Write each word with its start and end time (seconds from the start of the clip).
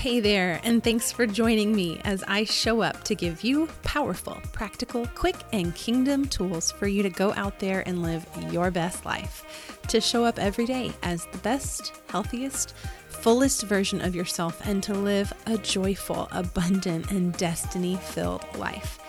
Hey 0.00 0.18
there, 0.20 0.62
and 0.64 0.82
thanks 0.82 1.12
for 1.12 1.26
joining 1.26 1.76
me 1.76 2.00
as 2.04 2.24
I 2.26 2.44
show 2.44 2.80
up 2.80 3.04
to 3.04 3.14
give 3.14 3.44
you 3.44 3.68
powerful, 3.82 4.40
practical, 4.50 5.06
quick, 5.08 5.36
and 5.52 5.74
kingdom 5.74 6.24
tools 6.26 6.72
for 6.72 6.86
you 6.86 7.02
to 7.02 7.10
go 7.10 7.34
out 7.34 7.58
there 7.58 7.86
and 7.86 8.02
live 8.02 8.26
your 8.50 8.70
best 8.70 9.04
life. 9.04 9.76
To 9.88 10.00
show 10.00 10.24
up 10.24 10.38
every 10.38 10.64
day 10.64 10.92
as 11.02 11.26
the 11.26 11.36
best, 11.38 12.00
healthiest, 12.08 12.74
fullest 13.08 13.64
version 13.64 14.00
of 14.00 14.14
yourself, 14.14 14.66
and 14.66 14.82
to 14.84 14.94
live 14.94 15.34
a 15.44 15.58
joyful, 15.58 16.28
abundant, 16.32 17.10
and 17.10 17.36
destiny 17.36 17.96
filled 17.96 18.46
life. 18.56 19.00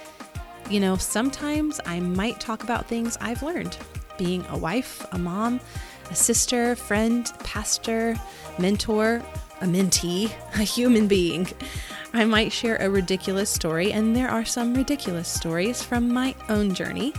You 0.69 0.81
know, 0.81 0.97
sometimes 0.97 1.79
I 1.85 2.01
might 2.01 2.41
talk 2.41 2.63
about 2.63 2.89
things 2.89 3.17
I've 3.21 3.43
learned 3.43 3.77
being 4.17 4.45
a 4.49 4.57
wife, 4.57 5.05
a 5.13 5.17
mom, 5.17 5.61
a 6.09 6.15
sister, 6.15 6.75
friend, 6.75 7.31
pastor, 7.45 8.17
mentor 8.59 9.23
a 9.61 9.65
mentee, 9.65 10.31
a 10.55 10.63
human 10.63 11.07
being. 11.07 11.47
I 12.13 12.25
might 12.25 12.51
share 12.51 12.75
a 12.77 12.89
ridiculous 12.89 13.49
story, 13.49 13.93
and 13.93 14.15
there 14.15 14.29
are 14.29 14.43
some 14.43 14.73
ridiculous 14.73 15.29
stories 15.29 15.81
from 15.81 16.13
my 16.13 16.35
own 16.49 16.73
journey, 16.73 17.13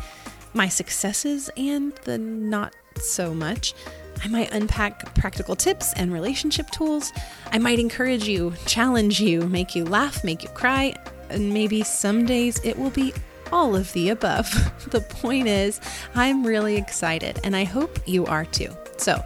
my 0.53 0.69
successes, 0.69 1.49
and 1.57 1.95
the 2.05 2.19
not 2.19 2.75
so 2.97 3.33
much. 3.33 3.75
I 4.23 4.29
might 4.29 4.53
unpack 4.53 5.15
practical 5.15 5.57
tips 5.57 5.93
and 5.95 6.13
relationship 6.13 6.71
tools. 6.71 7.13
I 7.51 7.59
might 7.59 7.79
encourage 7.79 8.29
you, 8.29 8.53
challenge 8.67 9.21
you, 9.21 9.43
make 9.49 9.75
you 9.75 9.85
laugh, 9.85 10.23
make 10.23 10.43
you 10.43 10.51
cry, 10.51 10.95
and 11.31 11.53
maybe 11.53 11.83
some 11.83 12.27
days 12.27 12.61
it 12.63 12.79
will 12.79 12.91
be 12.91 13.15
all 13.51 13.75
of 13.75 13.93
the 13.93 14.11
above. 14.11 14.51
the 14.91 15.01
point 15.01 15.49
is, 15.49 15.81
I'm 16.15 16.47
really 16.47 16.77
excited, 16.77 17.41
and 17.45 17.57
I 17.57 17.65
hope 17.65 17.99
you 18.07 18.27
are 18.27 18.45
too. 18.45 18.69
So, 18.97 19.25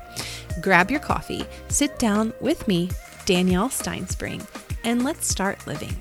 grab 0.60 0.90
your 0.90 1.00
coffee, 1.00 1.44
sit 1.68 1.98
down 1.98 2.32
with 2.40 2.66
me, 2.66 2.90
Danielle 3.26 3.68
Steinspring, 3.68 4.46
and 4.84 5.02
let's 5.02 5.26
start 5.26 5.66
living. 5.66 6.00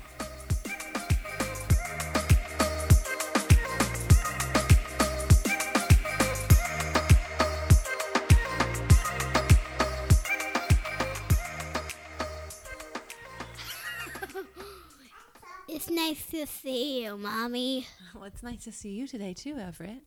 It's 15.68 15.90
nice 15.90 16.24
to 16.26 16.46
see 16.46 17.02
you, 17.02 17.18
Mommy. 17.18 17.88
Well, 18.14 18.24
it's 18.24 18.44
nice 18.44 18.62
to 18.64 18.72
see 18.72 18.90
you 18.90 19.08
today, 19.08 19.34
too, 19.34 19.56
Everett. 19.58 20.04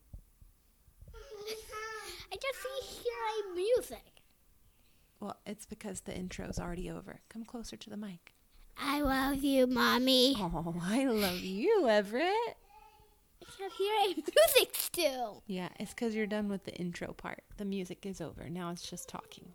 I 2.31 2.35
just 2.41 2.59
see 2.63 3.03
hearing 3.03 3.55
music. 3.55 4.08
Well, 5.19 5.37
it's 5.45 5.65
because 5.65 6.01
the 6.01 6.15
intro's 6.15 6.59
already 6.59 6.89
over. 6.89 7.19
Come 7.29 7.43
closer 7.43 7.75
to 7.75 7.89
the 7.89 7.97
mic. 7.97 8.33
I 8.77 9.01
love 9.01 9.43
you, 9.43 9.67
Mommy. 9.67 10.35
Oh, 10.37 10.75
I 10.81 11.05
love 11.05 11.39
you, 11.39 11.89
Everett. 11.89 12.55
I 13.41 13.45
can't 13.57 13.73
hear 13.73 13.93
any 14.03 14.15
music 14.15 14.73
still. 14.73 15.43
Yeah, 15.47 15.69
it's 15.79 15.93
because 15.93 16.15
you're 16.15 16.27
done 16.27 16.47
with 16.47 16.63
the 16.63 16.73
intro 16.75 17.13
part. 17.13 17.43
The 17.57 17.65
music 17.65 18.05
is 18.05 18.21
over. 18.21 18.49
Now 18.49 18.69
it's 18.71 18.89
just 18.89 19.09
talking. 19.09 19.53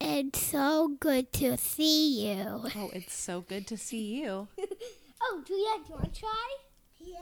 It's 0.00 0.40
so 0.40 0.96
good 0.98 1.30
to 1.34 1.58
see 1.58 2.28
you. 2.28 2.62
Oh, 2.74 2.90
it's 2.94 3.14
so 3.14 3.42
good 3.42 3.66
to 3.66 3.76
see 3.76 4.22
you. 4.22 4.48
oh, 5.22 5.42
Juliet, 5.46 5.86
do 5.86 5.92
you 5.92 5.94
want 5.96 6.14
to 6.14 6.20
try? 6.20 6.56
Yeah. 6.98 7.18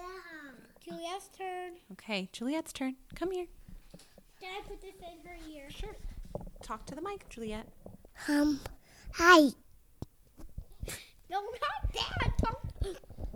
Juliet's 0.84 1.28
turn. 1.37 1.72
Okay, 1.93 2.28
Juliet's 2.33 2.72
turn. 2.72 2.95
Come 3.17 3.33
here. 3.33 3.47
Can 4.41 4.50
I 4.56 4.69
put 4.69 4.81
this 4.81 4.95
in 5.00 5.28
her 5.28 5.37
ear? 5.53 5.69
Sure. 5.70 5.97
Talk 6.62 6.87
to 6.87 6.95
the 6.95 7.01
mic, 7.01 7.28
Juliet. 7.28 7.66
Um, 8.28 8.60
hi. 9.12 9.50
No, 11.31 11.41
not 11.41 11.93
that. 11.94 12.38
Talk. 12.38 12.66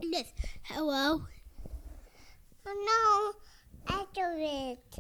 This. 0.01 0.33
Hello. 0.65 1.23
Oh 2.67 3.35
no, 3.89 3.95
I 3.95 4.05
do 4.13 4.23
it. 4.37 4.99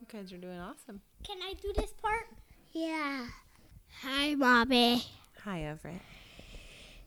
You 0.00 0.06
guys 0.10 0.32
are 0.32 0.38
doing 0.38 0.58
awesome. 0.58 1.00
Can 1.24 1.38
I 1.42 1.54
do 1.60 1.72
this 1.76 1.92
part? 2.02 2.26
Yeah. 2.72 3.26
Hi, 4.02 4.34
Mommy. 4.34 5.04
Hi, 5.44 5.62
Everett. 5.62 6.02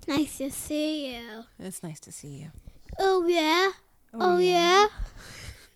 Nice 0.07 0.37
to 0.37 0.51
see 0.51 1.15
you. 1.15 1.43
It's 1.59 1.81
nice 1.81 1.99
to 2.01 2.11
see 2.11 2.39
you. 2.39 2.51
Oh 2.99 3.25
yeah. 3.27 3.71
Oh, 4.13 4.37
yeah. 4.37 4.87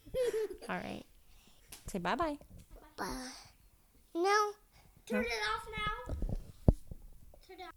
All 0.70 0.78
right. 0.78 1.04
Say 1.88 2.00
bye 2.00 2.16
bye 2.16 2.38
bye. 2.98 3.06
Bye. 4.14 4.20
No. 4.22 4.52
Turn 5.06 5.24
it 5.24 5.28
off 5.56 5.68
now. 5.72 6.16
Turn 7.48 7.60
it 7.60 7.64
off. 7.64 7.74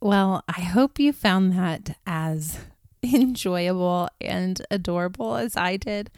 Well, 0.00 0.42
I 0.48 0.60
hope 0.60 0.98
you 0.98 1.12
found 1.12 1.52
that 1.52 1.96
as 2.06 2.58
enjoyable 3.02 4.08
and 4.20 4.60
adorable 4.70 5.36
as 5.36 5.56
I 5.56 5.76
did, 5.76 6.10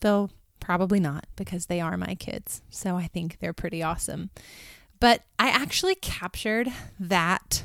though 0.00 0.30
probably 0.58 1.00
not 1.00 1.26
because 1.36 1.66
they 1.66 1.80
are 1.80 1.96
my 1.96 2.14
kids. 2.14 2.62
So 2.70 2.96
I 2.96 3.06
think 3.06 3.38
they're 3.38 3.52
pretty 3.52 3.82
awesome. 3.82 4.30
But 5.00 5.24
I 5.38 5.48
actually 5.48 5.94
captured 5.94 6.68
that 6.98 7.64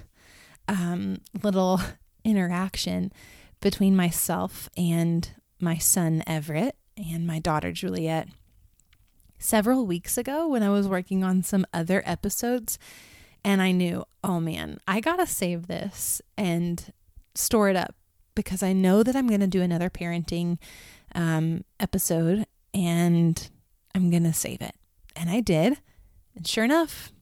um, 0.67 1.21
little 1.43 1.81
interaction 2.23 3.11
between 3.59 3.95
myself 3.95 4.69
and 4.77 5.29
my 5.59 5.77
son 5.77 6.23
Everett 6.25 6.75
and 6.97 7.27
my 7.27 7.39
daughter 7.39 7.71
Juliet 7.71 8.29
several 9.45 9.85
weeks 9.85 10.17
ago 10.17 10.47
when 10.47 10.63
I 10.63 10.69
was 10.69 10.87
working 10.87 11.23
on 11.23 11.43
some 11.43 11.65
other 11.73 12.01
episodes. 12.05 12.79
And 13.43 13.61
I 13.61 13.71
knew, 13.71 14.05
oh 14.23 14.39
man, 14.39 14.79
I 14.87 14.99
got 14.99 15.17
to 15.17 15.27
save 15.27 15.67
this 15.67 16.21
and 16.37 16.91
store 17.35 17.69
it 17.69 17.75
up 17.75 17.95
because 18.33 18.63
I 18.63 18.73
know 18.73 19.03
that 19.03 19.15
I'm 19.15 19.27
going 19.27 19.41
to 19.41 19.47
do 19.47 19.61
another 19.61 19.89
parenting 19.89 20.57
um, 21.13 21.63
episode 21.79 22.45
and 22.73 23.49
I'm 23.93 24.09
going 24.09 24.23
to 24.23 24.33
save 24.33 24.61
it. 24.61 24.75
And 25.15 25.29
I 25.29 25.41
did. 25.41 25.77
And 26.35 26.45
sure 26.45 26.65
enough, 26.65 27.13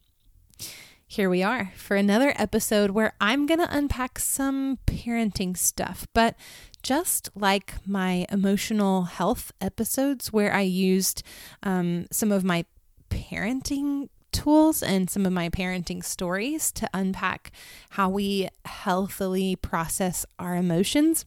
here 1.06 1.30
we 1.30 1.44
are 1.44 1.72
for 1.76 1.96
another 1.96 2.34
episode 2.38 2.92
where 2.92 3.14
I'm 3.22 3.46
going 3.46 3.60
to 3.60 3.78
unpack 3.78 4.18
some 4.18 4.80
parenting 4.88 5.56
stuff, 5.56 6.08
but 6.14 6.36
just 6.84 7.30
like 7.34 7.74
my 7.86 8.26
emotional 8.30 9.04
health 9.04 9.52
episodes 9.62 10.32
where 10.32 10.54
I 10.54 10.62
used 10.62 11.24
um, 11.64 12.06
some 12.12 12.32
of 12.32 12.44
my 12.44 12.66
parenting 13.10 14.10
tools 14.32 14.84
and 14.84 15.10
some 15.10 15.26
of 15.26 15.32
my 15.32 15.50
parenting 15.50 16.04
stories 16.04 16.72
to 16.74 16.90
unpack 16.94 17.52
how 17.92 18.10
we 18.10 18.50
healthily 18.66 19.56
process 19.56 20.26
our 20.38 20.56
emotions. 20.56 21.26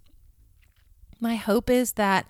My 1.21 1.37
hope 1.37 1.71
is 1.71 1.93
that 1.93 2.29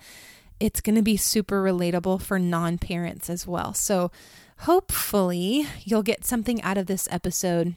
it's 0.59 0.81
going 0.81 0.95
to 0.95 1.01
be 1.01 1.17
super 1.17 1.61
relatable 1.61 2.21
for 2.21 2.39
non 2.39 2.77
parents 2.77 3.29
as 3.29 3.45
well. 3.45 3.73
So, 3.73 4.11
hopefully, 4.59 5.67
you'll 5.83 6.03
get 6.03 6.25
something 6.25 6.61
out 6.61 6.77
of 6.77 6.87
this 6.87 7.07
episode 7.11 7.75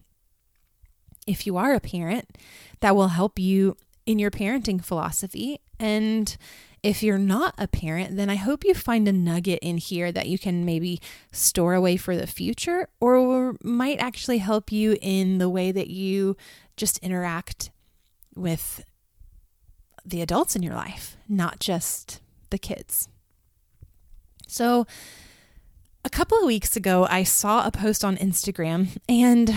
if 1.27 1.47
you 1.47 1.57
are 1.57 1.75
a 1.75 1.81
parent 1.81 2.39
that 2.81 2.97
will 2.97 3.09
help 3.09 3.39
you 3.39 3.77
in 4.11 4.19
your 4.19 4.31
parenting 4.31 4.85
philosophy. 4.85 5.61
And 5.79 6.37
if 6.83 7.03
you're 7.03 7.19
not 7.19 7.55
a 7.59 7.69
parent, 7.69 8.17
then 8.17 8.29
I 8.29 8.35
hope 8.35 8.65
you 8.65 8.75
find 8.75 9.07
a 9.07 9.13
nugget 9.13 9.61
in 9.63 9.79
here 9.79 10.11
that 10.11 10.27
you 10.27 10.39
can 10.39 10.65
maybe 10.65 11.01
store 11.31 11.75
away 11.75 11.97
for 11.97 12.17
the 12.17 12.27
future 12.27 12.89
or 13.01 13.57
might 13.63 13.99
actually 13.99 14.39
help 14.39 14.73
you 14.73 14.97
in 15.01 15.39
the 15.39 15.49
way 15.49 15.71
that 15.71 15.89
you 15.89 16.37
just 16.77 16.99
interact 16.99 17.71
with 18.35 18.83
the 20.05 20.23
adults 20.23 20.57
in 20.57 20.63
your 20.63 20.75
life, 20.75 21.17
not 21.29 21.61
just 21.61 22.21
the 22.51 22.59
kids. 22.59 23.09
So, 24.49 24.87
a 26.05 26.11
couple 26.11 26.39
of 26.39 26.47
weeks 26.47 26.75
ago, 26.77 27.07
I 27.09 27.23
saw 27.23 27.65
a 27.67 27.71
post 27.71 28.05
on 28.05 28.17
Instagram 28.17 28.97
and 29.09 29.55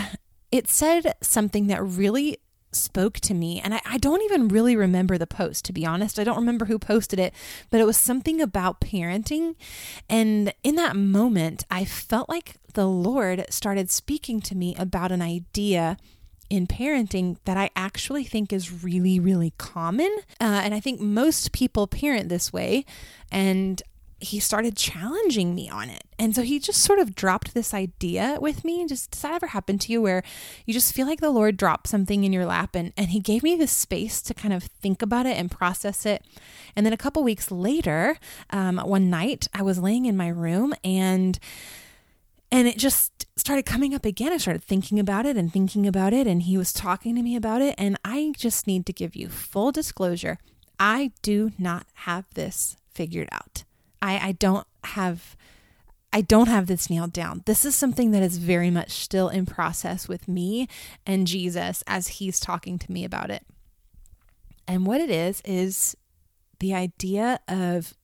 it 0.51 0.67
said 0.67 1.15
something 1.21 1.67
that 1.67 1.81
really 1.81 2.37
spoke 2.75 3.19
to 3.21 3.33
me. 3.33 3.59
And 3.59 3.73
I, 3.73 3.81
I, 3.85 3.97
don't 3.97 4.21
even 4.23 4.47
really 4.47 4.75
remember 4.75 5.17
the 5.17 5.27
post, 5.27 5.65
to 5.65 5.73
be 5.73 5.85
honest. 5.85 6.19
I 6.19 6.23
don't 6.23 6.37
remember 6.37 6.65
who 6.65 6.79
posted 6.79 7.19
it, 7.19 7.33
but 7.69 7.79
it 7.79 7.85
was 7.85 7.97
something 7.97 8.41
about 8.41 8.81
parenting. 8.81 9.55
And 10.09 10.53
in 10.63 10.75
that 10.75 10.95
moment, 10.95 11.65
I 11.69 11.85
felt 11.85 12.29
like 12.29 12.55
the 12.73 12.87
Lord 12.87 13.45
started 13.49 13.89
speaking 13.89 14.41
to 14.41 14.55
me 14.55 14.75
about 14.77 15.11
an 15.11 15.21
idea 15.21 15.97
in 16.49 16.67
parenting 16.67 17.37
that 17.45 17.57
I 17.57 17.69
actually 17.75 18.23
think 18.23 18.53
is 18.53 18.83
really, 18.83 19.19
really 19.19 19.53
common. 19.57 20.15
Uh, 20.39 20.61
and 20.63 20.73
I 20.73 20.79
think 20.79 20.99
most 20.99 21.51
people 21.51 21.87
parent 21.87 22.29
this 22.29 22.53
way. 22.53 22.85
And 23.31 23.81
he 24.23 24.39
started 24.39 24.75
challenging 24.75 25.53
me 25.53 25.69
on 25.69 25.89
it. 25.89 26.03
And 26.17 26.35
so 26.35 26.41
he 26.41 26.59
just 26.59 26.81
sort 26.81 26.99
of 26.99 27.15
dropped 27.15 27.53
this 27.53 27.73
idea 27.73 28.37
with 28.41 28.63
me. 28.63 28.85
Just 28.87 29.11
does 29.11 29.21
that 29.21 29.33
ever 29.33 29.47
happen 29.47 29.77
to 29.79 29.91
you 29.91 30.01
where 30.01 30.23
you 30.65 30.73
just 30.73 30.93
feel 30.93 31.05
like 31.05 31.21
the 31.21 31.29
Lord 31.29 31.57
dropped 31.57 31.87
something 31.87 32.23
in 32.23 32.33
your 32.33 32.45
lap 32.45 32.75
and, 32.75 32.93
and 32.97 33.09
he 33.09 33.19
gave 33.19 33.43
me 33.43 33.55
the 33.55 33.67
space 33.67 34.21
to 34.23 34.33
kind 34.33 34.53
of 34.53 34.63
think 34.63 35.01
about 35.01 35.25
it 35.25 35.37
and 35.37 35.51
process 35.51 36.05
it. 36.05 36.23
And 36.75 36.85
then 36.85 36.93
a 36.93 36.97
couple 36.97 37.23
weeks 37.23 37.51
later, 37.51 38.17
um, 38.49 38.77
one 38.77 39.09
night 39.09 39.47
I 39.53 39.61
was 39.61 39.79
laying 39.79 40.05
in 40.05 40.17
my 40.17 40.29
room 40.29 40.73
and 40.83 41.39
And 42.51 42.67
it 42.67 42.77
just 42.77 43.25
started 43.35 43.65
coming 43.65 43.95
up 43.95 44.05
again. 44.05 44.31
I 44.31 44.37
started 44.37 44.63
thinking 44.63 44.99
about 44.99 45.25
it 45.25 45.35
and 45.37 45.51
thinking 45.51 45.87
about 45.87 46.13
it, 46.13 46.27
and 46.27 46.43
he 46.43 46.55
was 46.55 46.71
talking 46.71 47.15
to 47.15 47.23
me 47.23 47.35
about 47.35 47.63
it. 47.63 47.73
And 47.79 47.97
I 48.05 48.31
just 48.37 48.67
need 48.67 48.85
to 48.85 48.93
give 48.93 49.15
you 49.15 49.27
full 49.27 49.71
disclosure 49.71 50.37
I 50.79 51.11
do 51.23 51.51
not 51.57 51.87
have 52.05 52.25
this 52.35 52.77
figured 52.93 53.29
out. 53.31 53.63
I, 54.03 54.19
I 54.27 54.31
don't 54.33 54.67
have. 54.83 55.35
I 56.15 56.21
don't 56.21 56.47
have 56.47 56.67
this 56.67 56.91
nailed 56.91 57.11
down. 57.11 57.41
This 57.47 57.65
is 57.65 57.73
something 57.73 58.11
that 58.11 58.21
is 58.21 58.37
very 58.37 58.69
much 58.69 58.91
still 58.91 59.29
in 59.29 59.47
process 59.47 60.07
with 60.07 60.27
me 60.27 60.67
and 61.07 61.25
Jesus 61.25 61.83
as 61.87 62.07
he's 62.07 62.39
talking 62.39 62.77
to 62.77 62.91
me 62.91 63.03
about 63.03 63.31
it. 63.31 63.43
And 64.67 64.85
what 64.85 65.01
it 65.01 65.09
is, 65.09 65.41
is 65.43 65.97
the 66.59 66.75
idea 66.75 67.39
of 67.47 67.95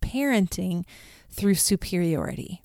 parenting 0.00 0.86
through 1.28 1.56
superiority. 1.56 2.62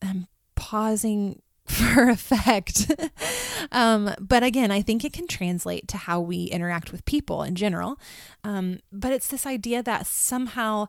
I'm 0.00 0.28
pausing 0.54 1.42
for 1.76 2.08
effect. 2.08 2.90
um, 3.72 4.14
but 4.20 4.44
again, 4.44 4.70
I 4.70 4.82
think 4.82 5.04
it 5.04 5.12
can 5.12 5.26
translate 5.26 5.88
to 5.88 5.96
how 5.96 6.20
we 6.20 6.44
interact 6.44 6.92
with 6.92 7.04
people 7.04 7.42
in 7.42 7.56
general. 7.56 7.98
Um, 8.44 8.78
but 8.92 9.12
it's 9.12 9.28
this 9.28 9.46
idea 9.46 9.82
that 9.82 10.06
somehow, 10.06 10.86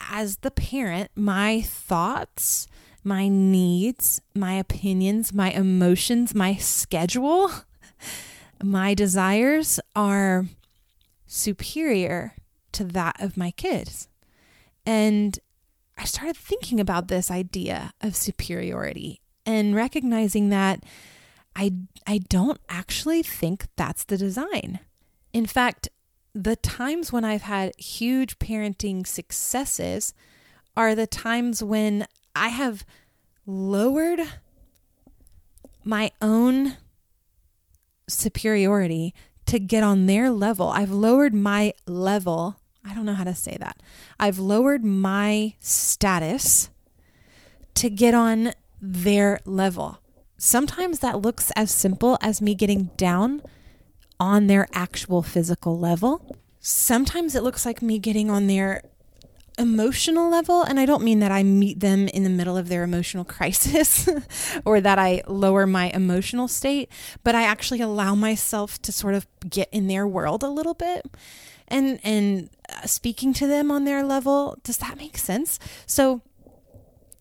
as 0.00 0.38
the 0.38 0.50
parent, 0.50 1.12
my 1.14 1.60
thoughts, 1.62 2.66
my 3.04 3.28
needs, 3.28 4.20
my 4.34 4.54
opinions, 4.54 5.32
my 5.32 5.52
emotions, 5.52 6.34
my 6.34 6.56
schedule, 6.56 7.52
my 8.62 8.94
desires 8.94 9.78
are 9.94 10.46
superior 11.28 12.34
to 12.72 12.82
that 12.82 13.22
of 13.22 13.36
my 13.36 13.52
kids. 13.52 14.08
And 14.84 15.38
I 15.96 16.04
started 16.04 16.36
thinking 16.36 16.80
about 16.80 17.06
this 17.06 17.30
idea 17.30 17.92
of 18.00 18.16
superiority 18.16 19.20
and 19.46 19.74
recognizing 19.74 20.50
that 20.50 20.82
I, 21.54 21.72
I 22.06 22.18
don't 22.18 22.60
actually 22.68 23.22
think 23.22 23.66
that's 23.76 24.04
the 24.04 24.18
design. 24.18 24.80
In 25.32 25.46
fact, 25.46 25.88
the 26.34 26.56
times 26.56 27.12
when 27.12 27.24
I've 27.24 27.42
had 27.42 27.72
huge 27.78 28.38
parenting 28.38 29.06
successes 29.06 30.12
are 30.76 30.94
the 30.94 31.06
times 31.06 31.62
when 31.62 32.06
I 32.34 32.48
have 32.48 32.84
lowered 33.46 34.20
my 35.82 36.10
own 36.20 36.76
superiority 38.08 39.14
to 39.46 39.58
get 39.58 39.82
on 39.82 40.06
their 40.06 40.30
level. 40.30 40.68
I've 40.68 40.90
lowered 40.90 41.32
my 41.32 41.72
level. 41.86 42.60
I 42.84 42.94
don't 42.94 43.06
know 43.06 43.14
how 43.14 43.24
to 43.24 43.34
say 43.34 43.56
that. 43.58 43.82
I've 44.18 44.38
lowered 44.38 44.84
my 44.84 45.54
status 45.60 46.68
to 47.74 47.88
get 47.88 48.14
on 48.14 48.52
their 48.92 49.40
level. 49.44 49.98
Sometimes 50.38 51.00
that 51.00 51.20
looks 51.20 51.50
as 51.56 51.70
simple 51.70 52.18
as 52.20 52.42
me 52.42 52.54
getting 52.54 52.90
down 52.96 53.42
on 54.20 54.46
their 54.46 54.68
actual 54.72 55.22
physical 55.22 55.78
level. 55.78 56.36
Sometimes 56.60 57.34
it 57.34 57.42
looks 57.42 57.64
like 57.64 57.80
me 57.82 57.98
getting 57.98 58.30
on 58.30 58.46
their 58.46 58.82
emotional 59.58 60.28
level. 60.28 60.62
And 60.62 60.78
I 60.78 60.86
don't 60.86 61.02
mean 61.02 61.20
that 61.20 61.32
I 61.32 61.42
meet 61.42 61.80
them 61.80 62.08
in 62.08 62.24
the 62.24 62.30
middle 62.30 62.56
of 62.56 62.68
their 62.68 62.82
emotional 62.82 63.24
crisis 63.36 64.08
or 64.64 64.80
that 64.80 64.98
I 64.98 65.22
lower 65.26 65.66
my 65.66 65.88
emotional 65.90 66.48
state, 66.48 66.90
but 67.24 67.34
I 67.34 67.42
actually 67.42 67.80
allow 67.80 68.14
myself 68.14 68.80
to 68.82 68.92
sort 68.92 69.14
of 69.14 69.26
get 69.48 69.68
in 69.72 69.86
their 69.86 70.06
world 70.06 70.42
a 70.42 70.48
little 70.48 70.74
bit 70.74 71.06
and 71.68 71.98
and 72.04 72.50
uh, 72.68 72.86
speaking 72.86 73.32
to 73.34 73.46
them 73.46 73.70
on 73.70 73.84
their 73.84 74.04
level. 74.04 74.58
Does 74.62 74.78
that 74.78 74.96
make 74.96 75.16
sense? 75.16 75.58
So 75.86 76.22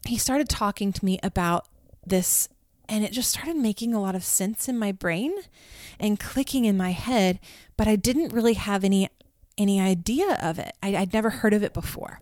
he 0.07 0.17
started 0.17 0.49
talking 0.49 0.91
to 0.93 1.05
me 1.05 1.19
about 1.23 1.67
this 2.05 2.49
and 2.87 3.03
it 3.03 3.11
just 3.11 3.31
started 3.31 3.55
making 3.55 3.93
a 3.93 4.01
lot 4.01 4.15
of 4.15 4.23
sense 4.23 4.69
in 4.69 4.77
my 4.77 4.91
brain 4.91 5.33
and 5.99 6.19
clicking 6.19 6.65
in 6.65 6.77
my 6.77 6.91
head 6.91 7.39
but 7.77 7.87
i 7.87 7.95
didn't 7.95 8.33
really 8.33 8.53
have 8.53 8.83
any 8.83 9.09
any 9.57 9.79
idea 9.79 10.37
of 10.41 10.59
it. 10.59 10.75
I, 10.81 10.91
would 10.91 11.13
never 11.13 11.29
heard 11.29 11.53
of 11.53 11.63
it 11.63 11.73
before. 11.73 12.21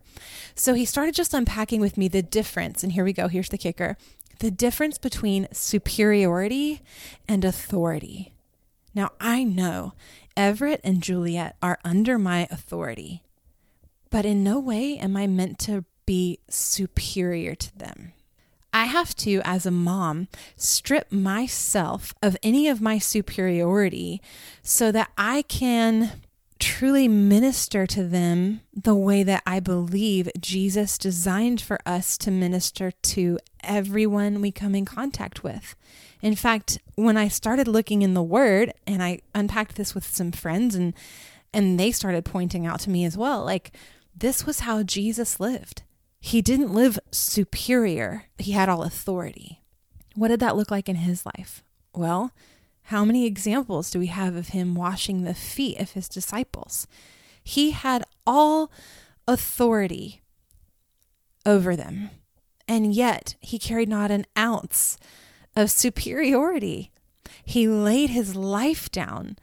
So 0.55 0.73
he 0.73 0.85
started 0.85 1.15
just 1.15 1.33
unpacking 1.33 1.81
with 1.81 1.97
me 1.97 2.07
the 2.07 2.21
difference 2.21 2.83
and 2.83 2.91
here 2.91 3.03
we 3.03 3.13
go 3.13 3.27
here's 3.27 3.49
the 3.49 3.57
kicker 3.57 3.97
the 4.39 4.51
difference 4.51 4.97
between 4.97 5.47
superiority 5.51 6.81
and 7.27 7.43
authority. 7.45 8.33
Now 8.93 9.11
i 9.19 9.43
know 9.43 9.93
everett 10.35 10.81
and 10.83 11.01
juliet 11.01 11.55
are 11.61 11.79
under 11.83 12.17
my 12.17 12.47
authority 12.51 13.23
but 14.09 14.25
in 14.25 14.43
no 14.43 14.59
way 14.59 14.97
am 14.97 15.15
i 15.15 15.27
meant 15.27 15.59
to 15.59 15.85
be 16.05 16.39
superior 16.49 17.55
to 17.55 17.77
them. 17.77 18.13
I 18.73 18.85
have 18.85 19.15
to, 19.17 19.41
as 19.45 19.65
a 19.65 19.71
mom, 19.71 20.27
strip 20.55 21.11
myself 21.11 22.13
of 22.23 22.35
any 22.41 22.67
of 22.67 22.81
my 22.81 22.97
superiority 22.97 24.21
so 24.63 24.91
that 24.91 25.11
I 25.15 25.43
can 25.43 26.21
truly 26.59 27.07
minister 27.07 27.85
to 27.85 28.03
them 28.03 28.61
the 28.73 28.95
way 28.95 29.21
that 29.21 29.43
I 29.45 29.59
believe 29.59 30.29
Jesus 30.39 30.97
designed 30.97 31.61
for 31.61 31.77
us 31.85 32.17
to 32.19 32.31
minister 32.31 32.91
to 32.91 33.37
everyone 33.61 34.41
we 34.41 34.51
come 34.51 34.73
in 34.73 34.85
contact 34.85 35.43
with. 35.43 35.75
In 36.21 36.35
fact, 36.35 36.79
when 36.95 37.17
I 37.17 37.27
started 37.27 37.67
looking 37.67 38.01
in 38.01 38.13
the 38.13 38.23
word 38.23 38.73
and 38.87 39.03
I 39.03 39.19
unpacked 39.35 39.75
this 39.75 39.93
with 39.93 40.05
some 40.05 40.31
friends 40.31 40.73
and 40.73 40.93
and 41.55 41.79
they 41.79 41.91
started 41.91 42.25
pointing 42.25 42.65
out 42.65 42.79
to 42.79 42.89
me 42.89 43.05
as 43.05 43.15
well, 43.15 43.43
like 43.43 43.73
this 44.15 44.45
was 44.45 44.61
how 44.61 44.81
Jesus 44.81 45.39
lived. 45.39 45.83
He 46.25 46.41
didn't 46.41 46.73
live 46.73 46.97
superior, 47.11 48.27
he 48.37 48.53
had 48.53 48.69
all 48.69 48.83
authority. 48.83 49.61
What 50.15 50.29
did 50.29 50.39
that 50.39 50.55
look 50.55 50.71
like 50.71 50.87
in 50.87 50.95
his 50.95 51.25
life? 51.25 51.65
Well, 51.93 52.31
how 52.83 53.03
many 53.03 53.25
examples 53.25 53.91
do 53.91 53.99
we 53.99 54.07
have 54.07 54.37
of 54.37 54.47
him 54.47 54.73
washing 54.73 55.23
the 55.23 55.33
feet 55.33 55.81
of 55.81 55.91
his 55.91 56.07
disciples? 56.07 56.87
He 57.43 57.71
had 57.71 58.05
all 58.25 58.71
authority 59.27 60.21
over 61.45 61.75
them, 61.75 62.09
and 62.69 62.93
yet 62.95 63.35
he 63.41 63.59
carried 63.59 63.89
not 63.89 64.09
an 64.09 64.25
ounce 64.37 64.97
of 65.57 65.69
superiority. 65.69 66.89
He 67.43 67.67
laid 67.67 68.11
his 68.11 68.33
life 68.33 68.89
down, 68.89 69.35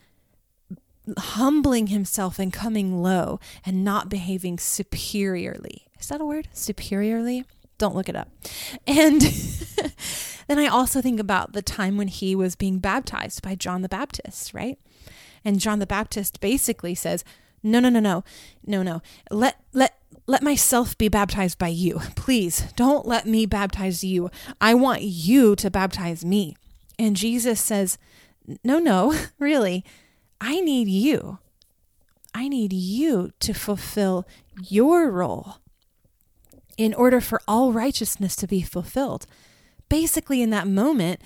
humbling 1.19 1.89
himself 1.89 2.39
and 2.39 2.51
coming 2.51 3.03
low 3.03 3.39
and 3.67 3.85
not 3.85 4.09
behaving 4.09 4.59
superiorly. 4.59 5.85
Is 6.01 6.09
that 6.09 6.21
a 6.21 6.25
word? 6.25 6.49
Superiorly? 6.53 7.45
Don't 7.79 7.95
look 7.95 8.09
it 8.09 8.17
up. 8.17 8.29
And 8.87 9.21
then 10.49 10.59
I 10.59 10.67
also 10.67 11.01
think 11.01 11.21
about 11.21 11.53
the 11.53 11.63
time 11.63 11.97
when 11.97 12.09
he 12.09 12.35
was 12.35 12.57
being 12.57 12.79
baptized 12.79 13.43
by 13.43 13.55
John 13.55 13.83
the 13.83 13.89
Baptist, 13.89 14.53
right? 14.53 14.79
And 15.45 15.61
John 15.61 15.79
the 15.79 15.87
Baptist 15.87 16.41
basically 16.41 16.95
says, 16.95 17.25
"No, 17.63 17.81
no, 17.81 17.89
no, 17.89 18.01
no. 18.01 18.25
No, 18.67 18.83
no. 18.83 19.01
Let 19.31 19.57
let 19.73 19.97
let 20.27 20.43
myself 20.43 20.97
be 20.99 21.09
baptized 21.09 21.59
by 21.59 21.69
you. 21.69 22.01
Please, 22.17 22.73
don't 22.77 23.07
let 23.07 23.27
me 23.27 23.47
baptize 23.47 24.05
you. 24.05 24.31
I 24.61 24.75
want 24.75 25.03
you 25.03 25.57
to 25.57 25.71
baptize 25.71 26.25
me." 26.25 26.57
And 26.99 27.17
Jesus 27.17 27.61
says, 27.61 27.97
"No, 28.63 28.79
no, 28.79 29.15
really. 29.39 29.85
I 30.41 30.61
need 30.61 30.89
you. 30.89 31.39
I 32.35 32.49
need 32.49 32.73
you 32.73 33.33
to 33.41 33.53
fulfill 33.53 34.27
your 34.69 35.11
role 35.11 35.57
in 36.81 36.95
order 36.95 37.21
for 37.21 37.43
all 37.47 37.73
righteousness 37.73 38.35
to 38.35 38.47
be 38.47 38.63
fulfilled. 38.63 39.27
Basically, 39.91 40.41
in 40.41 40.49
that 40.49 40.67
moment, 40.67 41.21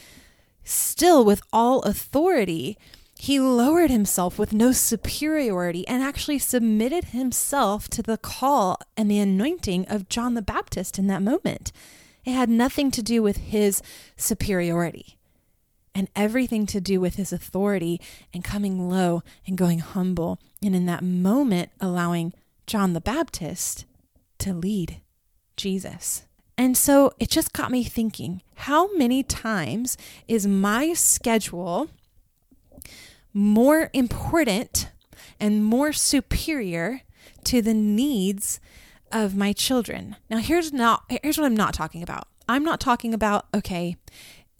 still 0.64 1.25
with 1.25 1.40
all 1.52 1.80
authority, 1.82 2.76
he 3.16 3.38
lowered 3.38 3.88
himself 3.88 4.37
with 4.37 4.52
no 4.52 4.73
superiority 4.73 5.87
and 5.87 6.02
actually 6.02 6.40
submitted 6.40 7.04
himself 7.04 7.88
to 7.90 8.02
the 8.02 8.18
call 8.18 8.80
and 8.96 9.08
the 9.08 9.20
anointing 9.20 9.87
of 9.87 10.08
John 10.08 10.34
the 10.34 10.42
Baptist 10.42 10.99
in 10.99 11.06
that 11.06 11.23
moment. 11.23 11.70
It 12.25 12.32
had 12.32 12.49
nothing 12.49 12.90
to 12.90 13.02
do 13.02 13.23
with 13.23 13.37
his 13.37 13.80
superiority 14.16 15.18
and 15.94 16.08
everything 16.16 16.66
to 16.66 16.80
do 16.80 17.00
with 17.00 17.14
his 17.14 17.32
authority 17.32 18.00
and 18.32 18.42
coming 18.42 18.90
low 18.90 19.23
and 19.46 19.56
going 19.56 19.78
humble. 19.78 20.40
And 20.61 20.75
in 20.75 20.87
that 20.87 21.04
moment, 21.04 21.70
allowing 21.80 22.32
John 22.66 22.92
the 22.92 23.00
Baptist 23.00 23.84
to 24.38 24.52
lead. 24.52 25.00
Jesus. 25.56 26.25
And 26.56 26.76
so 26.76 27.12
it 27.18 27.30
just 27.30 27.52
got 27.52 27.70
me 27.70 27.82
thinking 27.84 28.42
how 28.54 28.94
many 28.96 29.23
times 29.23 29.96
is 30.28 30.46
my 30.46 30.92
schedule 30.94 31.88
more 33.32 33.90
important 33.92 34.90
and 35.40 35.64
more 35.64 35.92
superior 35.92 37.00
to 37.44 37.61
the 37.61 37.75
needs 37.75 38.61
of 39.11 39.37
my 39.37 39.52
children? 39.52 40.16
Now 40.30 40.38
here's 40.38 40.73
not 40.73 41.04
here's 41.23 41.38
what 41.38 41.46
I'm 41.46 41.56
not 41.56 41.75
talking 41.75 42.02
about. 42.02 42.28
I'm 42.49 42.64
not 42.64 42.80
talking 42.80 43.12
about 43.12 43.46
okay, 43.52 43.96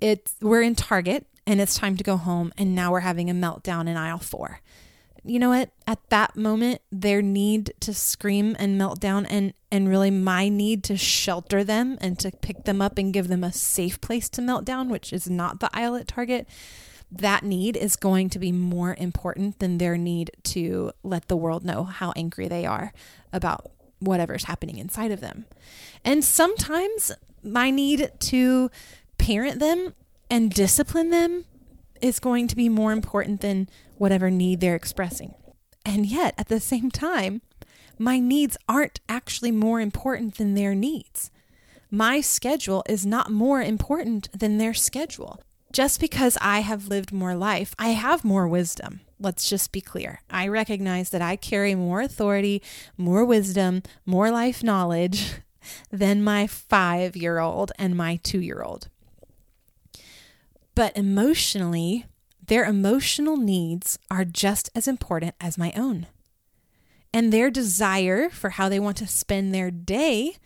it's 0.00 0.34
we're 0.40 0.62
in 0.62 0.74
Target 0.74 1.26
and 1.46 1.60
it's 1.60 1.76
time 1.76 1.96
to 1.96 2.04
go 2.04 2.16
home 2.16 2.52
and 2.58 2.74
now 2.74 2.90
we're 2.90 3.00
having 3.00 3.30
a 3.30 3.34
meltdown 3.34 3.88
in 3.88 3.96
aisle 3.96 4.18
4 4.18 4.60
you 5.24 5.38
know 5.38 5.48
what? 5.48 5.70
At 5.86 5.98
that 6.10 6.36
moment, 6.36 6.82
their 6.92 7.22
need 7.22 7.72
to 7.80 7.94
scream 7.94 8.54
and 8.58 8.76
melt 8.76 9.00
down 9.00 9.24
and 9.26 9.54
and 9.70 9.88
really 9.88 10.10
my 10.10 10.48
need 10.48 10.84
to 10.84 10.96
shelter 10.96 11.64
them 11.64 11.98
and 12.00 12.18
to 12.20 12.30
pick 12.30 12.64
them 12.64 12.80
up 12.80 12.98
and 12.98 13.12
give 13.12 13.28
them 13.28 13.42
a 13.42 13.52
safe 13.52 14.00
place 14.00 14.28
to 14.30 14.42
melt 14.42 14.64
down, 14.64 14.88
which 14.88 15.12
is 15.12 15.28
not 15.28 15.58
the 15.60 15.70
aisle 15.72 15.96
at 15.96 16.06
Target, 16.06 16.46
that 17.10 17.42
need 17.42 17.76
is 17.76 17.96
going 17.96 18.28
to 18.30 18.38
be 18.38 18.52
more 18.52 18.94
important 18.98 19.58
than 19.58 19.78
their 19.78 19.96
need 19.96 20.30
to 20.42 20.92
let 21.02 21.28
the 21.28 21.36
world 21.36 21.64
know 21.64 21.84
how 21.84 22.12
angry 22.14 22.46
they 22.46 22.66
are 22.66 22.92
about 23.32 23.70
whatever's 23.98 24.44
happening 24.44 24.78
inside 24.78 25.10
of 25.10 25.20
them. 25.20 25.46
And 26.04 26.24
sometimes 26.24 27.10
my 27.42 27.70
need 27.70 28.12
to 28.20 28.70
parent 29.18 29.58
them 29.58 29.94
and 30.30 30.50
discipline 30.52 31.10
them 31.10 31.46
is 32.00 32.20
going 32.20 32.48
to 32.48 32.56
be 32.56 32.68
more 32.68 32.92
important 32.92 33.40
than 33.40 33.68
whatever 33.98 34.30
need 34.30 34.60
they're 34.60 34.74
expressing. 34.74 35.34
And 35.84 36.06
yet, 36.06 36.34
at 36.38 36.48
the 36.48 36.60
same 36.60 36.90
time, 36.90 37.42
my 37.98 38.18
needs 38.18 38.56
aren't 38.68 39.00
actually 39.08 39.50
more 39.50 39.80
important 39.80 40.36
than 40.36 40.54
their 40.54 40.74
needs. 40.74 41.30
My 41.90 42.20
schedule 42.20 42.82
is 42.88 43.06
not 43.06 43.30
more 43.30 43.62
important 43.62 44.28
than 44.36 44.58
their 44.58 44.74
schedule. 44.74 45.40
Just 45.72 46.00
because 46.00 46.38
I 46.40 46.60
have 46.60 46.88
lived 46.88 47.12
more 47.12 47.34
life, 47.34 47.74
I 47.78 47.88
have 47.90 48.24
more 48.24 48.48
wisdom. 48.48 49.00
Let's 49.20 49.48
just 49.48 49.72
be 49.72 49.80
clear. 49.80 50.20
I 50.30 50.48
recognize 50.48 51.10
that 51.10 51.22
I 51.22 51.36
carry 51.36 51.74
more 51.74 52.00
authority, 52.00 52.62
more 52.96 53.24
wisdom, 53.24 53.82
more 54.06 54.30
life 54.30 54.62
knowledge 54.62 55.34
than 55.90 56.22
my 56.22 56.46
five 56.46 57.16
year 57.16 57.38
old 57.38 57.72
and 57.78 57.96
my 57.96 58.16
two 58.22 58.40
year 58.40 58.62
old. 58.62 58.88
But 60.74 60.96
emotionally, 60.96 62.06
their 62.46 62.64
emotional 62.64 63.36
needs 63.36 63.98
are 64.10 64.24
just 64.24 64.70
as 64.74 64.86
important 64.86 65.34
as 65.40 65.58
my 65.58 65.72
own. 65.76 66.06
And 67.12 67.32
their 67.32 67.50
desire 67.50 68.28
for 68.28 68.50
how 68.50 68.68
they 68.68 68.80
want 68.80 68.96
to 68.98 69.06
spend 69.06 69.54
their 69.54 69.70
day 69.70 70.36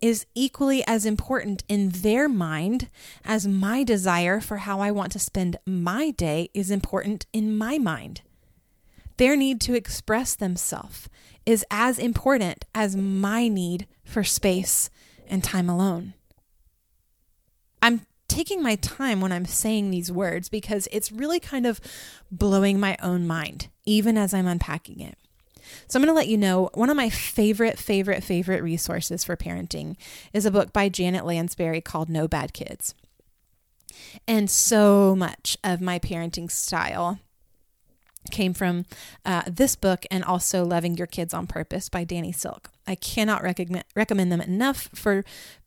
is 0.00 0.26
equally 0.34 0.84
as 0.86 1.06
important 1.06 1.62
in 1.68 1.90
their 1.90 2.28
mind 2.28 2.88
as 3.24 3.46
my 3.46 3.82
desire 3.82 4.40
for 4.40 4.58
how 4.58 4.80
I 4.80 4.90
want 4.90 5.12
to 5.12 5.18
spend 5.18 5.56
my 5.66 6.10
day 6.10 6.50
is 6.52 6.70
important 6.70 7.26
in 7.32 7.56
my 7.56 7.78
mind. 7.78 8.22
Their 9.16 9.36
need 9.36 9.60
to 9.62 9.74
express 9.74 10.34
themselves 10.34 11.08
is 11.46 11.64
as 11.70 11.98
important 11.98 12.64
as 12.74 12.96
my 12.96 13.48
need 13.48 13.86
for 14.04 14.24
space 14.24 14.90
and 15.26 15.42
time 15.42 15.70
alone. 15.70 16.14
I'm 17.80 18.02
taking 18.36 18.62
my 18.62 18.74
time 18.76 19.22
when 19.22 19.32
I'm 19.32 19.46
saying 19.46 19.90
these 19.90 20.12
words 20.12 20.50
because 20.50 20.86
it's 20.92 21.10
really 21.10 21.40
kind 21.40 21.64
of 21.64 21.80
blowing 22.30 22.78
my 22.78 22.94
own 23.02 23.26
mind, 23.26 23.68
even 23.86 24.18
as 24.18 24.34
I'm 24.34 24.46
unpacking 24.46 25.00
it. 25.00 25.16
So 25.88 25.98
I'm 25.98 26.04
going 26.04 26.14
to 26.14 26.16
let 26.16 26.28
you 26.28 26.36
know 26.36 26.68
one 26.74 26.90
of 26.90 26.98
my 26.98 27.08
favorite, 27.08 27.78
favorite, 27.78 28.22
favorite 28.22 28.62
resources 28.62 29.24
for 29.24 29.38
parenting 29.38 29.96
is 30.34 30.44
a 30.44 30.50
book 30.50 30.70
by 30.74 30.90
Janet 30.90 31.24
Lansbury 31.24 31.80
called 31.80 32.10
No 32.10 32.28
Bad 32.28 32.52
Kids. 32.52 32.94
And 34.28 34.50
so 34.50 35.16
much 35.16 35.56
of 35.64 35.80
my 35.80 35.98
parenting 35.98 36.50
style 36.50 37.18
came 38.30 38.52
from 38.52 38.84
uh, 39.24 39.44
this 39.46 39.76
book 39.76 40.04
and 40.10 40.22
also 40.22 40.62
Loving 40.62 40.98
Your 40.98 41.06
Kids 41.06 41.32
on 41.32 41.46
Purpose 41.46 41.88
by 41.88 42.04
Danny 42.04 42.32
Silk. 42.32 42.68
I 42.86 42.96
cannot 42.96 43.42
recommend 43.42 43.84
recommend 43.94 44.30
them 44.30 44.42
enough 44.42 44.90
for 44.94 45.24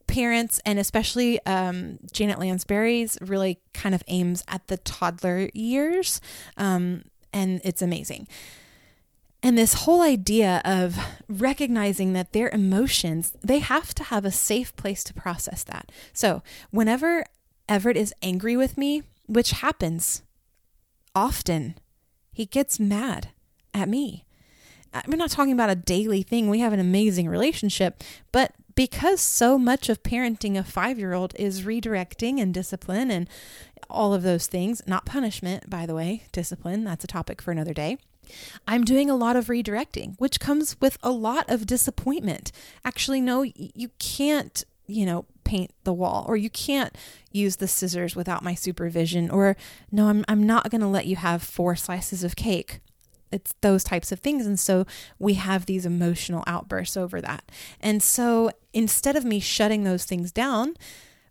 parents 0.09 0.59
and 0.65 0.79
especially 0.79 1.43
um, 1.45 1.99
Janet 2.11 2.39
Lansbury's 2.39 3.17
really 3.21 3.59
kind 3.73 3.93
of 3.93 4.03
aims 4.07 4.43
at 4.47 4.67
the 4.67 4.77
toddler 4.77 5.49
years, 5.53 6.19
um, 6.57 7.03
and 7.31 7.61
it's 7.63 7.81
amazing. 7.81 8.27
And 9.41 9.57
this 9.57 9.85
whole 9.85 10.01
idea 10.01 10.61
of 10.65 10.97
recognizing 11.29 12.11
that 12.13 12.33
their 12.33 12.49
emotions, 12.49 13.33
they 13.41 13.59
have 13.59 13.95
to 13.95 14.03
have 14.05 14.25
a 14.25 14.31
safe 14.31 14.75
place 14.75 15.03
to 15.05 15.13
process 15.13 15.63
that. 15.63 15.91
So, 16.11 16.43
whenever 16.71 17.23
Everett 17.69 17.95
is 17.95 18.13
angry 18.21 18.57
with 18.57 18.77
me, 18.77 19.03
which 19.27 19.51
happens 19.51 20.23
often, 21.15 21.75
he 22.33 22.45
gets 22.45 22.79
mad 22.79 23.29
at 23.73 23.87
me. 23.87 24.25
I'm 24.93 25.17
not 25.17 25.29
talking 25.29 25.53
about 25.53 25.69
a 25.69 25.75
daily 25.75 26.23
thing. 26.23 26.49
We 26.49 26.59
have 26.59 26.73
an 26.73 26.79
amazing 26.79 27.29
relationship, 27.29 28.03
but 28.31 28.53
because 28.79 29.19
so 29.19 29.57
much 29.57 29.89
of 29.89 30.01
parenting 30.03 30.57
a 30.57 30.63
five 30.63 30.97
year 30.97 31.11
old 31.11 31.35
is 31.37 31.63
redirecting 31.63 32.39
and 32.39 32.53
discipline 32.53 33.11
and 33.11 33.27
all 33.89 34.13
of 34.13 34.23
those 34.23 34.47
things, 34.47 34.81
not 34.87 35.05
punishment, 35.05 35.69
by 35.69 35.85
the 35.85 35.93
way, 35.93 36.23
discipline, 36.31 36.85
that's 36.85 37.03
a 37.03 37.07
topic 37.07 37.41
for 37.41 37.51
another 37.51 37.73
day. 37.73 37.97
I'm 38.69 38.85
doing 38.85 39.09
a 39.09 39.17
lot 39.17 39.35
of 39.35 39.47
redirecting, 39.47 40.15
which 40.17 40.39
comes 40.39 40.77
with 40.79 40.97
a 41.03 41.11
lot 41.11 41.49
of 41.49 41.65
disappointment. 41.65 42.53
Actually, 42.85 43.19
no, 43.19 43.41
you 43.43 43.89
can't, 43.99 44.63
you 44.87 45.05
know, 45.05 45.25
paint 45.43 45.71
the 45.83 45.91
wall 45.91 46.23
or 46.29 46.37
you 46.37 46.49
can't 46.49 46.97
use 47.33 47.57
the 47.57 47.67
scissors 47.67 48.15
without 48.15 48.45
my 48.45 48.55
supervision 48.55 49.29
or 49.29 49.57
no, 49.91 50.07
I'm 50.07 50.23
I'm 50.29 50.45
not 50.45 50.69
going 50.69 50.79
to 50.79 50.87
let 50.87 51.05
you 51.05 51.17
have 51.17 51.43
four 51.43 51.75
slices 51.75 52.23
of 52.23 52.37
cake. 52.37 52.79
It's 53.31 53.53
those 53.61 53.83
types 53.83 54.11
of 54.11 54.19
things. 54.19 54.45
And 54.45 54.59
so 54.59 54.85
we 55.17 55.35
have 55.35 55.65
these 55.65 55.85
emotional 55.85 56.43
outbursts 56.47 56.97
over 56.97 57.21
that. 57.21 57.51
And 57.79 58.01
so 58.01 58.51
instead 58.73 59.15
of 59.15 59.25
me 59.25 59.39
shutting 59.39 59.83
those 59.83 60.05
things 60.05 60.31
down, 60.31 60.75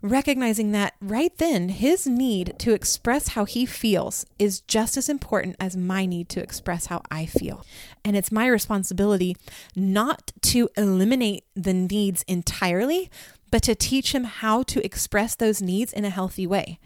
recognizing 0.01 0.71
that 0.73 0.95
right 1.01 1.37
then 1.39 1.71
his 1.71 2.07
need 2.07 2.55
to 2.59 2.73
express 2.73 3.29
how 3.29 3.45
he 3.45 3.67
feels 3.67 4.25
is 4.39 4.61
just 4.61 4.97
as 4.97 5.09
important 5.09 5.57
as 5.59 5.77
my 5.77 6.07
need 6.07 6.29
to 6.29 6.41
express 6.41 6.87
how 6.87 7.03
I 7.11 7.27
feel. 7.27 7.65
And 8.05 8.17
it's 8.17 8.31
my 8.31 8.47
responsibility 8.47 9.37
not 9.75 10.33
to 10.43 10.69
eliminate 10.77 11.45
the 11.57 11.75
needs 11.75 12.23
entirely, 12.29 13.11
but 13.51 13.63
to 13.63 13.75
teach 13.75 14.15
him 14.15 14.25
how 14.25 14.63
to 14.65 14.85
express 14.85 15.35
those 15.35 15.61
needs 15.61 15.93
in 15.93 16.05
a 16.05 16.11
healthy 16.11 16.47
way. 16.47 16.79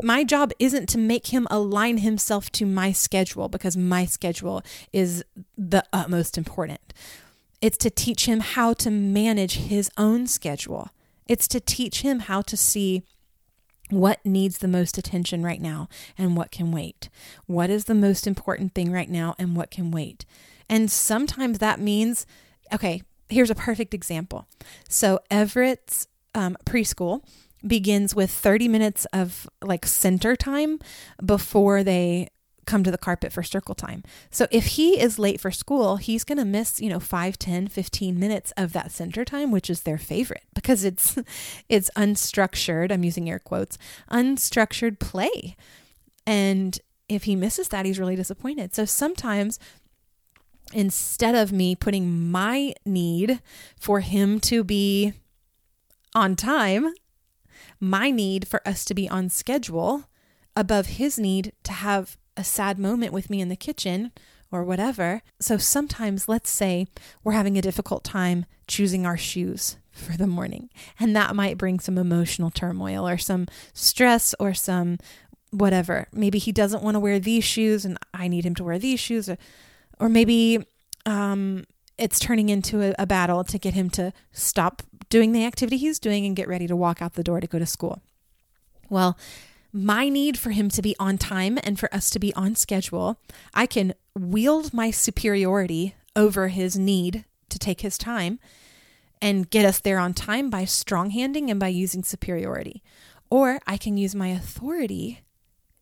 My 0.00 0.24
job 0.24 0.52
isn't 0.58 0.88
to 0.90 0.98
make 0.98 1.28
him 1.28 1.46
align 1.50 1.98
himself 1.98 2.50
to 2.52 2.66
my 2.66 2.92
schedule 2.92 3.48
because 3.48 3.76
my 3.76 4.04
schedule 4.04 4.62
is 4.92 5.24
the 5.56 5.84
utmost 5.92 6.38
important. 6.38 6.94
It's 7.60 7.76
to 7.78 7.90
teach 7.90 8.26
him 8.26 8.40
how 8.40 8.72
to 8.74 8.90
manage 8.90 9.56
his 9.56 9.90
own 9.96 10.26
schedule 10.26 10.90
it's 11.32 11.48
to 11.48 11.60
teach 11.60 12.02
him 12.02 12.20
how 12.20 12.42
to 12.42 12.56
see 12.56 13.02
what 13.90 14.24
needs 14.24 14.58
the 14.58 14.68
most 14.68 14.96
attention 14.96 15.42
right 15.42 15.60
now 15.60 15.88
and 16.16 16.36
what 16.36 16.50
can 16.50 16.72
wait. 16.72 17.08
What 17.46 17.70
is 17.70 17.84
the 17.84 17.94
most 17.94 18.26
important 18.26 18.74
thing 18.74 18.90
right 18.90 19.08
now 19.08 19.34
and 19.38 19.56
what 19.56 19.70
can 19.70 19.90
wait. 19.90 20.24
And 20.68 20.90
sometimes 20.90 21.58
that 21.58 21.80
means, 21.80 22.26
okay, 22.72 23.02
here's 23.28 23.50
a 23.50 23.54
perfect 23.54 23.92
example. 23.92 24.46
So, 24.88 25.20
Everett's 25.30 26.06
um, 26.34 26.56
preschool 26.64 27.22
begins 27.66 28.14
with 28.14 28.30
30 28.30 28.68
minutes 28.68 29.06
of 29.12 29.48
like 29.62 29.86
center 29.86 30.36
time 30.36 30.78
before 31.24 31.82
they 31.82 32.28
come 32.66 32.84
to 32.84 32.90
the 32.90 32.98
carpet 32.98 33.32
for 33.32 33.42
circle 33.42 33.74
time. 33.74 34.02
So 34.30 34.46
if 34.50 34.66
he 34.66 35.00
is 35.00 35.18
late 35.18 35.40
for 35.40 35.50
school, 35.50 35.96
he's 35.96 36.24
going 36.24 36.38
to 36.38 36.44
miss, 36.44 36.80
you 36.80 36.88
know, 36.88 37.00
5, 37.00 37.38
10, 37.38 37.68
15 37.68 38.18
minutes 38.18 38.52
of 38.56 38.72
that 38.72 38.92
center 38.92 39.24
time, 39.24 39.50
which 39.50 39.68
is 39.68 39.82
their 39.82 39.98
favorite 39.98 40.44
because 40.54 40.84
it's 40.84 41.18
it's 41.68 41.90
unstructured, 41.96 42.92
I'm 42.92 43.04
using 43.04 43.28
air 43.28 43.38
quotes, 43.38 43.78
unstructured 44.10 44.98
play. 44.98 45.56
And 46.26 46.78
if 47.08 47.24
he 47.24 47.34
misses 47.34 47.68
that, 47.68 47.84
he's 47.84 47.98
really 47.98 48.16
disappointed. 48.16 48.74
So 48.74 48.84
sometimes 48.84 49.58
instead 50.72 51.34
of 51.34 51.52
me 51.52 51.74
putting 51.74 52.30
my 52.30 52.74
need 52.86 53.40
for 53.76 54.00
him 54.00 54.40
to 54.40 54.64
be 54.64 55.12
on 56.14 56.36
time, 56.36 56.94
my 57.82 58.12
need 58.12 58.46
for 58.46 58.66
us 58.66 58.84
to 58.84 58.94
be 58.94 59.08
on 59.08 59.28
schedule 59.28 60.04
above 60.54 60.86
his 60.86 61.18
need 61.18 61.52
to 61.64 61.72
have 61.72 62.16
a 62.36 62.44
sad 62.44 62.78
moment 62.78 63.12
with 63.12 63.28
me 63.28 63.40
in 63.40 63.48
the 63.48 63.56
kitchen 63.56 64.12
or 64.52 64.62
whatever. 64.62 65.20
So 65.40 65.56
sometimes, 65.56 66.28
let's 66.28 66.48
say 66.48 66.86
we're 67.24 67.32
having 67.32 67.58
a 67.58 67.62
difficult 67.62 68.04
time 68.04 68.46
choosing 68.68 69.04
our 69.04 69.16
shoes 69.16 69.78
for 69.90 70.16
the 70.16 70.28
morning, 70.28 70.70
and 71.00 71.16
that 71.16 71.34
might 71.34 71.58
bring 71.58 71.80
some 71.80 71.98
emotional 71.98 72.50
turmoil 72.50 73.06
or 73.06 73.18
some 73.18 73.46
stress 73.74 74.32
or 74.38 74.54
some 74.54 74.98
whatever. 75.50 76.06
Maybe 76.12 76.38
he 76.38 76.52
doesn't 76.52 76.84
want 76.84 76.94
to 76.94 77.00
wear 77.00 77.18
these 77.18 77.44
shoes 77.44 77.84
and 77.84 77.98
I 78.14 78.28
need 78.28 78.46
him 78.46 78.54
to 78.54 78.64
wear 78.64 78.78
these 78.78 79.00
shoes, 79.00 79.28
or, 79.28 79.38
or 79.98 80.08
maybe 80.08 80.64
um, 81.04 81.64
it's 81.98 82.20
turning 82.20 82.48
into 82.48 82.80
a, 82.80 82.94
a 82.98 83.06
battle 83.06 83.42
to 83.44 83.58
get 83.58 83.74
him 83.74 83.90
to 83.90 84.12
stop 84.32 84.82
doing 85.12 85.32
the 85.32 85.44
activity 85.44 85.76
he's 85.76 85.98
doing 85.98 86.24
and 86.24 86.34
get 86.34 86.48
ready 86.48 86.66
to 86.66 86.74
walk 86.74 87.02
out 87.02 87.12
the 87.12 87.22
door 87.22 87.38
to 87.38 87.46
go 87.46 87.58
to 87.58 87.66
school. 87.66 88.00
Well, 88.88 89.18
my 89.70 90.08
need 90.08 90.38
for 90.38 90.52
him 90.52 90.70
to 90.70 90.80
be 90.80 90.96
on 90.98 91.18
time 91.18 91.58
and 91.62 91.78
for 91.78 91.94
us 91.94 92.08
to 92.10 92.18
be 92.18 92.32
on 92.34 92.54
schedule, 92.54 93.18
I 93.52 93.66
can 93.66 93.92
wield 94.18 94.72
my 94.72 94.90
superiority 94.90 95.94
over 96.16 96.48
his 96.48 96.78
need 96.78 97.26
to 97.50 97.58
take 97.58 97.82
his 97.82 97.98
time 97.98 98.38
and 99.20 99.50
get 99.50 99.66
us 99.66 99.80
there 99.80 99.98
on 99.98 100.14
time 100.14 100.48
by 100.48 100.64
strong 100.64 101.10
handing 101.10 101.50
and 101.50 101.60
by 101.60 101.68
using 101.68 102.02
superiority. 102.02 102.82
Or 103.28 103.60
I 103.66 103.76
can 103.76 103.98
use 103.98 104.14
my 104.14 104.28
authority 104.28 105.20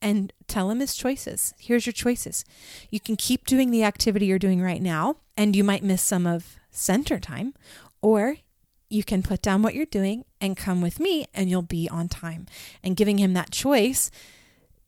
and 0.03 0.33
tell 0.49 0.71
him 0.71 0.81
his 0.81 0.97
choices. 0.97 1.55
Here's 1.57 1.87
your 1.87 1.93
choices. 1.93 2.45
You 2.91 2.99
can 2.99 3.15
keep 3.15 3.47
doing 3.47 3.71
the 3.71 3.85
activity 3.85 4.27
you're 4.27 4.41
doing 4.41 4.61
right 4.61 4.83
now, 4.83 5.19
and 5.37 5.55
you 5.55 5.63
might 5.63 5.85
miss 5.85 6.03
some 6.03 6.27
of 6.27 6.57
center 6.73 7.21
time, 7.21 7.55
or 8.03 8.39
you 8.91 9.05
can 9.05 9.23
put 9.23 9.41
down 9.41 9.63
what 9.63 9.75
you're 9.75 9.87
doing 9.87 10.25
and 10.41 10.57
come 10.57 10.83
with 10.83 11.01
me, 11.01 11.27
and 11.33 11.49
you'll 11.49 11.63
be 11.63 11.89
on 11.89 12.09
time. 12.09 12.47
And 12.83 12.97
giving 12.97 13.19
him 13.19 13.33
that 13.35 13.51
choice, 13.51 14.11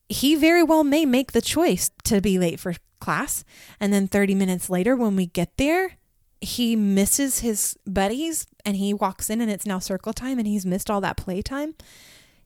he 0.08 0.34
very 0.34 0.62
well 0.62 0.84
may 0.84 1.06
make 1.06 1.32
the 1.32 1.40
choice 1.40 1.90
to 2.04 2.20
be 2.20 2.38
late 2.38 2.60
for 2.60 2.74
class. 3.00 3.44
And 3.80 3.92
then 3.92 4.08
30 4.08 4.34
minutes 4.34 4.68
later, 4.68 4.96
when 4.96 5.16
we 5.16 5.26
get 5.26 5.56
there, 5.56 5.98
he 6.40 6.74
misses 6.74 7.38
his 7.38 7.76
buddies 7.86 8.46
and 8.64 8.76
he 8.76 8.92
walks 8.92 9.30
in 9.30 9.40
and 9.40 9.50
it's 9.50 9.66
now 9.66 9.78
circle 9.78 10.12
time 10.12 10.38
and 10.38 10.46
he's 10.46 10.66
missed 10.66 10.90
all 10.90 11.00
that 11.00 11.16
play 11.16 11.40
time. 11.40 11.74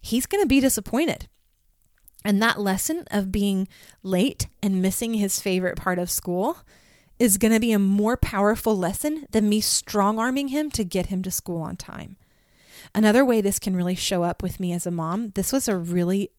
He's 0.01 0.27
going 0.27 0.43
to 0.43 0.49
be 0.49 0.61
disappointed. 0.61 1.29
And 2.25 2.43
that 2.43 2.61
lesson 2.61 3.05
of 3.11 3.33
being 3.33 3.69
late 4.03 4.49
and 4.63 4.83
missing 4.83 5.15
his 5.15 5.41
favorite 5.41 5.77
part 5.77 5.99
of 5.99 6.11
school 6.11 6.59
is 7.19 7.39
going 7.39 7.53
to 7.53 7.61
be 7.61 7.73
a 7.73 7.79
more 7.79 8.17
powerful 8.17 8.77
lesson 8.77 9.27
than 9.31 9.49
me 9.49 9.61
strong 9.61 10.19
arming 10.19 10.49
him 10.49 10.71
to 10.71 10.85
get 10.85 11.07
him 11.07 11.23
to 11.23 11.31
school 11.31 11.63
on 11.63 11.77
time. 11.77 12.17
Another 12.95 13.25
way 13.25 13.41
this 13.41 13.59
can 13.59 13.77
really 13.77 13.95
show 13.95 14.23
up 14.23 14.43
with 14.43 14.61
me 14.61 14.73
as 14.73 14.87
a 14.87 14.91
mom, 14.91 15.31
this 15.31 15.53
was 15.53 15.69
a 15.69 15.77
really 15.77 16.31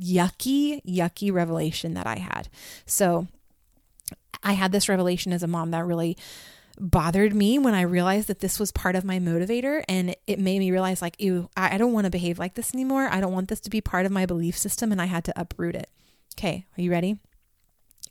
yucky, 0.00 0.84
yucky 0.84 1.32
revelation 1.32 1.94
that 1.94 2.06
I 2.06 2.16
had. 2.16 2.48
So 2.86 3.28
I 4.42 4.52
had 4.52 4.72
this 4.72 4.88
revelation 4.88 5.32
as 5.32 5.42
a 5.42 5.48
mom 5.48 5.70
that 5.70 5.86
really 5.86 6.16
bothered 6.78 7.34
me 7.34 7.58
when 7.58 7.74
I 7.74 7.82
realized 7.82 8.26
that 8.28 8.40
this 8.40 8.58
was 8.58 8.72
part 8.72 8.96
of 8.96 9.04
my 9.04 9.18
motivator 9.18 9.84
and 9.88 10.14
it 10.26 10.40
made 10.40 10.58
me 10.58 10.72
realize 10.72 11.00
like, 11.00 11.20
ew, 11.20 11.48
I 11.56 11.78
don't 11.78 11.92
want 11.92 12.04
to 12.04 12.10
behave 12.10 12.38
like 12.38 12.54
this 12.54 12.74
anymore. 12.74 13.08
I 13.10 13.20
don't 13.20 13.32
want 13.32 13.48
this 13.48 13.60
to 13.60 13.70
be 13.70 13.80
part 13.80 14.06
of 14.06 14.12
my 14.12 14.26
belief 14.26 14.58
system 14.58 14.90
and 14.90 15.00
I 15.00 15.06
had 15.06 15.24
to 15.24 15.40
uproot 15.40 15.76
it. 15.76 15.88
Okay, 16.36 16.66
are 16.76 16.82
you 16.82 16.90
ready? 16.90 17.18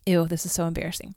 Ew, 0.06 0.26
this 0.26 0.44
is 0.44 0.52
so 0.52 0.66
embarrassing. 0.66 1.14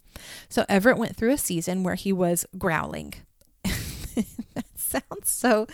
So 0.49 0.65
Everett 0.69 0.97
went 0.97 1.15
through 1.15 1.31
a 1.31 1.37
season 1.37 1.83
where 1.83 1.95
he 1.95 2.13
was 2.13 2.45
growling. 2.57 3.13
that 3.63 4.65
sounds 4.75 5.29
so 5.29 5.67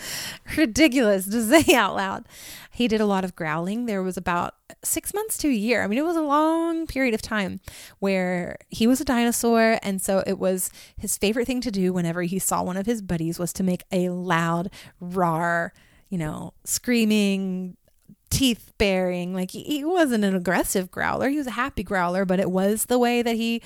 ridiculous 0.57 1.25
to 1.25 1.43
say 1.43 1.73
out 1.75 1.95
loud. 1.95 2.25
He 2.71 2.87
did 2.87 3.01
a 3.01 3.05
lot 3.05 3.23
of 3.23 3.35
growling. 3.35 3.85
There 3.85 4.01
was 4.01 4.17
about 4.17 4.55
six 4.83 5.13
months 5.13 5.37
to 5.39 5.47
a 5.47 5.53
year. 5.53 5.83
I 5.83 5.87
mean, 5.87 5.99
it 5.99 6.05
was 6.05 6.15
a 6.15 6.21
long 6.21 6.87
period 6.87 7.13
of 7.13 7.21
time 7.21 7.59
where 7.99 8.57
he 8.69 8.87
was 8.87 8.99
a 8.99 9.05
dinosaur. 9.05 9.77
And 9.83 10.01
so 10.01 10.23
it 10.25 10.39
was 10.39 10.71
his 10.97 11.17
favorite 11.17 11.45
thing 11.45 11.61
to 11.61 11.71
do 11.71 11.93
whenever 11.93 12.23
he 12.23 12.39
saw 12.39 12.63
one 12.63 12.77
of 12.77 12.87
his 12.87 13.01
buddies 13.01 13.37
was 13.37 13.53
to 13.53 13.63
make 13.63 13.83
a 13.91 14.09
loud, 14.09 14.71
roar, 14.99 15.73
you 16.09 16.17
know, 16.17 16.53
screaming, 16.63 17.77
teeth 18.33 18.73
baring. 18.77 19.33
Like 19.33 19.51
he 19.51 19.83
wasn't 19.83 20.23
an 20.23 20.35
aggressive 20.35 20.91
growler. 20.91 21.29
He 21.29 21.37
was 21.37 21.47
a 21.47 21.51
happy 21.51 21.83
growler, 21.83 22.25
but 22.25 22.39
it 22.39 22.49
was 22.49 22.85
the 22.85 22.99
way 22.99 23.21
that 23.21 23.35
he 23.35 23.61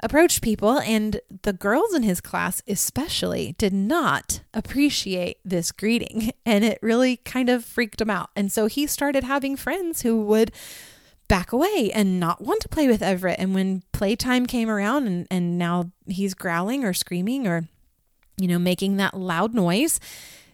approached 0.00 0.42
people, 0.42 0.78
and 0.80 1.20
the 1.42 1.52
girls 1.52 1.94
in 1.94 2.02
his 2.02 2.20
class, 2.20 2.62
especially, 2.68 3.54
did 3.58 3.72
not 3.72 4.40
appreciate 4.52 5.38
this 5.44 5.72
greeting. 5.72 6.32
And 6.48 6.62
it 6.64 6.78
really 6.80 7.16
kind 7.16 7.50
of 7.50 7.64
freaked 7.64 8.00
him 8.00 8.08
out. 8.08 8.30
And 8.36 8.52
so 8.52 8.66
he 8.66 8.86
started 8.86 9.24
having 9.24 9.56
friends 9.56 10.02
who 10.02 10.22
would 10.22 10.52
back 11.26 11.50
away 11.50 11.90
and 11.92 12.20
not 12.20 12.40
want 12.40 12.60
to 12.62 12.68
play 12.68 12.86
with 12.86 13.02
Everett. 13.02 13.40
And 13.40 13.52
when 13.52 13.82
playtime 13.90 14.46
came 14.46 14.70
around 14.70 15.08
and, 15.08 15.26
and 15.28 15.58
now 15.58 15.90
he's 16.06 16.34
growling 16.34 16.84
or 16.84 16.94
screaming 16.94 17.48
or, 17.48 17.66
you 18.36 18.46
know, 18.46 18.60
making 18.60 18.96
that 18.98 19.14
loud 19.18 19.54
noise, 19.54 19.98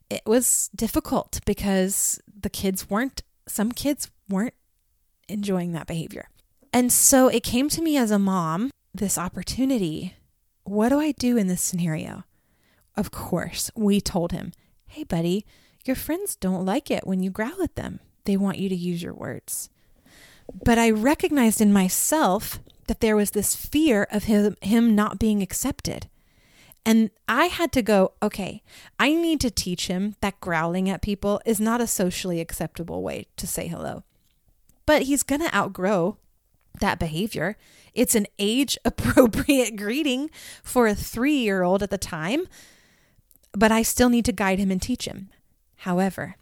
it 0.09 0.23
was 0.25 0.71
difficult 0.75 1.41
because 1.45 2.19
the 2.43 2.51
kids 2.51 2.89
weren't, 2.91 3.23
some 3.47 3.73
kids 3.73 4.11
weren't 4.29 4.55
enjoying 5.29 5.73
that 5.73 5.87
behavior. 5.87 6.29
And 6.73 6.93
so 6.93 7.29
it 7.29 7.43
came 7.43 7.69
to 7.71 7.83
me 7.83 7.97
as 7.97 8.11
a 8.11 8.19
mom 8.19 8.71
this 8.95 9.19
opportunity. 9.19 10.15
What 10.65 10.91
do 10.91 11.01
I 11.01 11.13
do 11.13 11.37
in 11.37 11.47
this 11.47 11.61
scenario? 11.61 12.25
Of 12.97 13.11
course, 13.11 13.71
we 13.75 14.01
told 14.01 14.33
him, 14.33 14.53
Hey, 14.87 15.05
buddy, 15.05 15.47
your 15.85 15.97
friends 15.97 16.37
don't 16.37 16.67
like 16.67 16.91
it 16.91 17.07
when 17.07 17.23
you 17.23 17.31
growl 17.31 17.63
at 17.63 17.77
them. 17.77 18.01
They 18.25 18.37
want 18.37 18.59
you 18.59 18.69
to 18.69 18.75
use 18.75 19.03
your 19.03 19.15
words. 19.15 19.71
But 20.65 20.79
I 20.79 20.91
recognized 20.91 21.61
in 21.61 21.73
myself 21.73 22.61
that 22.87 23.01
there 23.01 23.17
was 23.17 23.31
this 23.31 23.57
fear 23.57 24.07
of 24.11 24.25
him, 24.25 24.57
him 24.61 24.95
not 24.95 25.19
being 25.19 25.43
accepted. 25.43 26.09
And 26.85 27.11
I 27.29 27.47
had 27.47 27.73
to 27.73 27.83
go, 27.83 28.13
okay, 28.23 28.63
I 28.99 29.15
need 29.15 29.41
to 29.43 29.51
teach 29.51 29.87
him 29.87 30.17
that 30.21 30.41
growling 30.41 30.89
at 30.89 31.03
people 31.03 31.41
is 31.47 31.61
not 31.61 31.81
a 31.81 31.87
socially 31.87 32.41
acceptable 32.41 33.03
way 33.03 33.27
to 33.37 33.47
say 33.47 33.69
hello. 33.69 34.03
But 34.85 35.03
he's 35.03 35.23
going 35.23 35.43
to 35.43 35.55
outgrow 35.55 36.17
that 36.81 36.99
behavior. 36.99 37.57
It's 37.95 38.15
an 38.15 38.27
age 38.39 38.77
appropriate 38.85 39.77
greeting 39.77 40.31
for 40.63 40.87
a 40.87 40.95
three 40.95 41.37
year 41.37 41.63
old 41.63 41.83
at 41.83 41.91
the 41.91 41.99
time, 41.99 42.47
but 43.53 43.71
I 43.71 43.83
still 43.83 44.09
need 44.09 44.25
to 44.25 44.33
guide 44.33 44.59
him 44.59 44.71
and 44.71 44.83
teach 44.83 45.07
him. 45.07 45.31
However, 45.77 46.37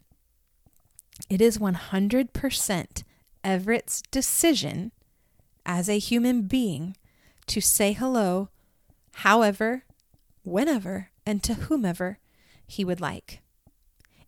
it 1.29 1.41
is 1.41 1.59
100% 1.59 3.03
Everett's 3.45 4.03
decision 4.11 4.93
as 5.67 5.89
a 5.89 5.99
human 5.99 6.43
being 6.43 6.97
to 7.47 7.61
say 7.61 7.93
hello 7.93 8.49
however, 9.13 9.85
whenever, 10.43 11.11
and 11.27 11.43
to 11.43 11.55
whomever 11.55 12.19
he 12.67 12.85
would 12.85 13.01
like. 13.01 13.41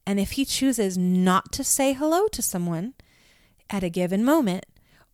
And 0.06 0.18
if 0.18 0.32
he 0.32 0.44
chooses 0.44 0.98
not 0.98 1.52
to 1.52 1.64
say 1.64 1.92
hello 1.92 2.26
to 2.28 2.42
someone 2.42 2.94
at 3.70 3.84
a 3.84 3.88
given 3.88 4.24
moment, 4.24 4.66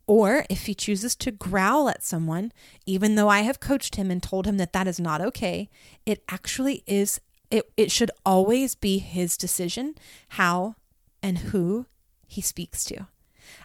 or 0.06 0.46
if 0.48 0.64
he 0.64 0.74
chooses 0.74 1.14
to 1.16 1.30
growl 1.30 1.88
at 1.90 2.02
someone, 2.02 2.52
even 2.86 3.14
though 3.14 3.28
I 3.28 3.40
have 3.40 3.60
coached 3.60 3.96
him 3.96 4.10
and 4.10 4.22
told 4.22 4.46
him 4.46 4.56
that 4.56 4.72
that 4.72 4.88
is 4.88 4.98
not 4.98 5.20
okay, 5.20 5.68
it 6.06 6.24
actually 6.30 6.82
is, 6.86 7.20
it, 7.50 7.70
it 7.76 7.90
should 7.90 8.10
always 8.24 8.74
be 8.74 8.98
his 8.98 9.36
decision 9.36 9.94
how 10.30 10.76
and 11.22 11.38
who 11.38 11.86
he 12.26 12.40
speaks 12.40 12.84
to. 12.86 13.06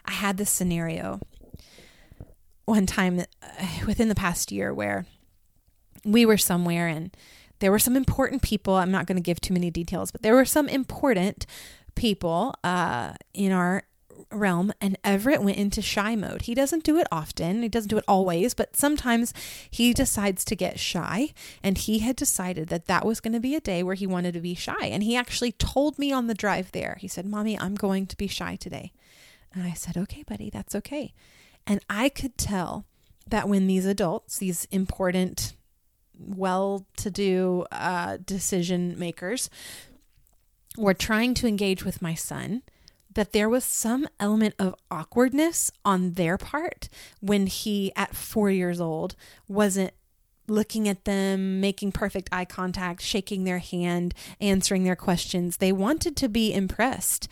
I 0.04 0.12
had 0.12 0.36
this 0.36 0.50
scenario 0.50 1.20
one 2.66 2.86
time 2.86 3.20
uh, 3.20 3.66
within 3.86 4.08
the 4.08 4.14
past 4.14 4.52
year 4.52 4.72
where 4.72 5.06
we 6.04 6.26
were 6.26 6.38
somewhere 6.38 6.86
and 6.86 7.16
there 7.60 7.70
were 7.70 7.78
some 7.78 7.96
important 7.96 8.42
people. 8.42 8.74
I'm 8.74 8.90
not 8.90 9.06
going 9.06 9.16
to 9.16 9.22
give 9.22 9.40
too 9.40 9.54
many 9.54 9.70
details, 9.70 10.10
but 10.10 10.22
there 10.22 10.34
were 10.34 10.44
some 10.44 10.68
important 10.68 11.46
people 11.94 12.54
uh, 12.64 13.14
in 13.32 13.52
our 13.52 13.84
realm 14.30 14.72
and 14.80 14.98
Everett 15.04 15.42
went 15.42 15.56
into 15.56 15.82
shy 15.82 16.16
mode. 16.16 16.42
He 16.42 16.54
doesn't 16.54 16.84
do 16.84 16.98
it 16.98 17.06
often, 17.10 17.62
he 17.62 17.68
doesn't 17.68 17.88
do 17.88 17.98
it 17.98 18.04
always, 18.06 18.54
but 18.54 18.76
sometimes 18.76 19.32
he 19.70 19.92
decides 19.92 20.44
to 20.46 20.56
get 20.56 20.78
shy. 20.78 21.32
And 21.62 21.78
he 21.78 22.00
had 22.00 22.16
decided 22.16 22.68
that 22.68 22.86
that 22.86 23.04
was 23.04 23.20
going 23.20 23.32
to 23.34 23.40
be 23.40 23.54
a 23.54 23.60
day 23.60 23.82
where 23.82 23.94
he 23.94 24.06
wanted 24.06 24.34
to 24.34 24.40
be 24.40 24.54
shy. 24.54 24.86
And 24.86 25.02
he 25.02 25.16
actually 25.16 25.52
told 25.52 25.98
me 25.98 26.12
on 26.12 26.26
the 26.26 26.34
drive 26.34 26.72
there, 26.72 26.96
he 27.00 27.08
said, 27.08 27.26
Mommy, 27.26 27.58
I'm 27.58 27.74
going 27.74 28.06
to 28.06 28.16
be 28.16 28.26
shy 28.26 28.56
today. 28.56 28.92
And 29.52 29.64
I 29.64 29.72
said, 29.72 29.96
Okay, 29.96 30.24
buddy, 30.24 30.50
that's 30.50 30.74
okay. 30.74 31.14
And 31.66 31.80
I 31.88 32.08
could 32.08 32.36
tell 32.36 32.84
that 33.26 33.48
when 33.48 33.66
these 33.66 33.86
adults, 33.86 34.38
these 34.38 34.66
important, 34.70 35.54
well 36.18 36.86
to 36.96 37.10
do 37.10 37.66
uh, 37.72 38.18
decision 38.24 38.98
makers, 38.98 39.50
were 40.76 40.94
trying 40.94 41.34
to 41.34 41.46
engage 41.46 41.84
with 41.84 42.02
my 42.02 42.14
son, 42.14 42.62
that 43.14 43.32
there 43.32 43.48
was 43.48 43.64
some 43.64 44.08
element 44.18 44.54
of 44.58 44.74
awkwardness 44.90 45.70
on 45.84 46.14
their 46.14 46.36
part 46.36 46.88
when 47.20 47.46
he, 47.46 47.92
at 47.94 48.14
four 48.14 48.50
years 48.50 48.80
old, 48.80 49.14
wasn't 49.46 49.92
looking 50.46 50.88
at 50.88 51.04
them, 51.04 51.60
making 51.60 51.92
perfect 51.92 52.28
eye 52.32 52.44
contact, 52.44 53.00
shaking 53.00 53.44
their 53.44 53.58
hand, 53.58 54.14
answering 54.40 54.84
their 54.84 54.96
questions. 54.96 55.56
They 55.56 55.72
wanted 55.72 56.16
to 56.16 56.28
be 56.28 56.52
impressed 56.52 57.28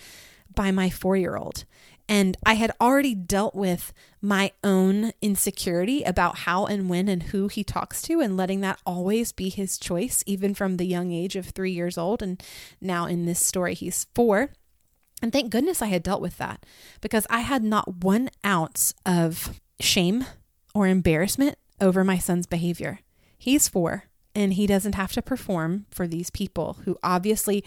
by 0.55 0.71
my 0.71 0.89
four 0.89 1.17
year 1.17 1.37
old. 1.37 1.65
And 2.13 2.37
I 2.45 2.55
had 2.55 2.73
already 2.79 3.15
dealt 3.15 3.55
with 3.55 3.95
my 4.21 4.53
own 4.63 5.13
insecurity 5.23 6.03
about 6.03 6.41
how 6.41 6.67
and 6.67 6.91
when 6.91 7.09
and 7.09 7.23
who 7.23 7.49
he 7.49 7.65
talks 7.65 8.03
to, 8.03 8.21
and 8.21 8.37
letting 8.37 8.61
that 8.61 8.79
always 8.85 9.33
be 9.33 9.49
his 9.49 9.79
choice, 9.79 10.23
even 10.27 10.55
from 10.55 10.77
the 10.77 10.85
young 10.85 11.11
age 11.11 11.37
of 11.37 11.47
three 11.47 11.71
years 11.71 11.97
old. 11.97 12.21
And 12.21 12.43
now 12.83 13.07
in 13.07 13.25
this 13.25 13.43
story, 13.43 13.73
he's 13.73 14.09
four. 14.15 14.51
And 15.23 15.33
thank 15.33 15.51
goodness 15.51 15.81
I 15.81 15.87
had 15.87 16.03
dealt 16.03 16.21
with 16.21 16.37
that 16.37 16.67
because 17.01 17.27
I 17.31 17.41
had 17.41 17.65
not 17.65 18.05
one 18.05 18.29
ounce 18.45 18.93
of 19.07 19.59
shame 19.81 20.27
or 20.75 20.89
embarrassment 20.89 21.57
over 21.81 22.05
my 22.05 22.19
son's 22.19 22.47
behavior. 22.47 22.99
He's 23.39 23.69
four 23.69 24.05
and 24.35 24.53
he 24.53 24.67
doesn't 24.67 24.97
have 24.97 25.13
to 25.13 25.23
perform 25.23 25.87
for 25.91 26.07
these 26.07 26.29
people 26.29 26.77
who 26.85 26.99
obviously 27.03 27.65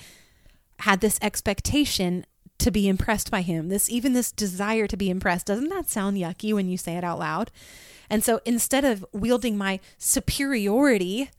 had 0.82 1.02
this 1.02 1.18
expectation 1.20 2.28
to 2.60 2.72
be 2.72 2.88
impressed 2.88 3.32
by 3.32 3.42
him. 3.42 3.70
This 3.70 3.90
even 3.90 4.14
this 4.14 4.32
desire 4.32 4.88
to 4.88 4.98
be 4.98 5.10
impressed. 5.10 5.48
Doesn't 5.48 5.70
that 5.70 5.90
sound 5.90 6.18
yucky 6.18 6.54
when 6.54 6.70
you 6.70 6.78
say 6.78 6.96
it 6.96 7.04
out 7.04 7.20
loud? 7.20 7.52
And 8.10 8.24
so 8.24 8.40
instead 8.46 8.86
of 8.86 9.06
wielding 9.12 9.58
my 9.58 9.80
superiority 9.98 11.32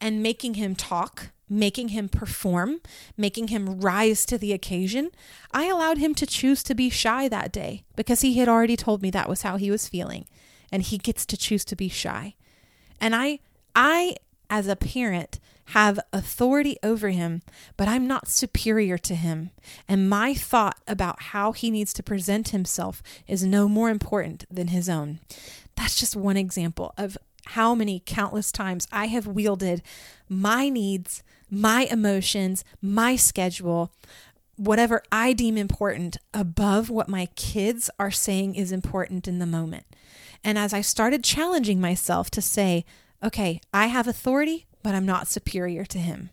and 0.00 0.22
making 0.22 0.54
him 0.54 0.74
talk 0.74 1.30
making 1.50 1.88
him 1.88 2.08
perform, 2.08 2.80
making 3.16 3.48
him 3.48 3.80
rise 3.80 4.24
to 4.24 4.38
the 4.38 4.52
occasion, 4.52 5.10
I 5.50 5.66
allowed 5.66 5.98
him 5.98 6.14
to 6.14 6.26
choose 6.26 6.62
to 6.62 6.74
be 6.76 6.88
shy 6.88 7.28
that 7.28 7.52
day 7.52 7.82
because 7.96 8.20
he 8.20 8.38
had 8.38 8.48
already 8.48 8.76
told 8.76 9.02
me 9.02 9.10
that 9.10 9.28
was 9.28 9.42
how 9.42 9.56
he 9.56 9.70
was 9.70 9.88
feeling 9.88 10.26
and 10.70 10.82
he 10.82 10.96
gets 10.96 11.26
to 11.26 11.36
choose 11.36 11.64
to 11.66 11.76
be 11.76 11.88
shy. 11.88 12.36
And 13.00 13.14
I 13.16 13.40
I 13.74 14.16
as 14.50 14.66
a 14.66 14.76
parent 14.76 15.38
have 15.66 16.00
authority 16.12 16.76
over 16.82 17.10
him, 17.10 17.42
but 17.76 17.86
I'm 17.86 18.06
not 18.06 18.28
superior 18.28 18.98
to 18.98 19.14
him. 19.14 19.50
And 19.88 20.10
my 20.10 20.34
thought 20.34 20.78
about 20.88 21.22
how 21.22 21.52
he 21.52 21.70
needs 21.70 21.92
to 21.94 22.02
present 22.02 22.48
himself 22.48 23.02
is 23.28 23.44
no 23.44 23.68
more 23.68 23.88
important 23.88 24.44
than 24.50 24.68
his 24.68 24.88
own. 24.88 25.20
That's 25.76 25.96
just 25.96 26.16
one 26.16 26.36
example 26.36 26.92
of 26.98 27.16
how 27.46 27.74
many 27.74 28.02
countless 28.04 28.50
times 28.50 28.88
I 28.90 29.06
have 29.06 29.26
wielded 29.26 29.82
my 30.28 30.68
needs, 30.68 31.22
my 31.48 31.82
emotions, 31.90 32.64
my 32.82 33.16
schedule, 33.16 33.92
whatever 34.56 35.02
I 35.10 35.32
deem 35.32 35.56
important 35.56 36.18
above 36.34 36.90
what 36.90 37.08
my 37.08 37.26
kids 37.36 37.88
are 37.98 38.10
saying 38.10 38.56
is 38.56 38.72
important 38.72 39.26
in 39.26 39.38
the 39.38 39.46
moment. 39.46 39.86
And 40.44 40.58
as 40.58 40.74
I 40.74 40.80
started 40.80 41.24
challenging 41.24 41.80
myself 41.80 42.30
to 42.32 42.42
say, 42.42 42.84
okay, 43.22 43.60
I 43.72 43.86
have 43.86 44.06
authority, 44.06 44.66
but 44.82 44.94
I'm 44.94 45.06
not 45.06 45.28
superior 45.28 45.84
to 45.86 45.98
him. 45.98 46.30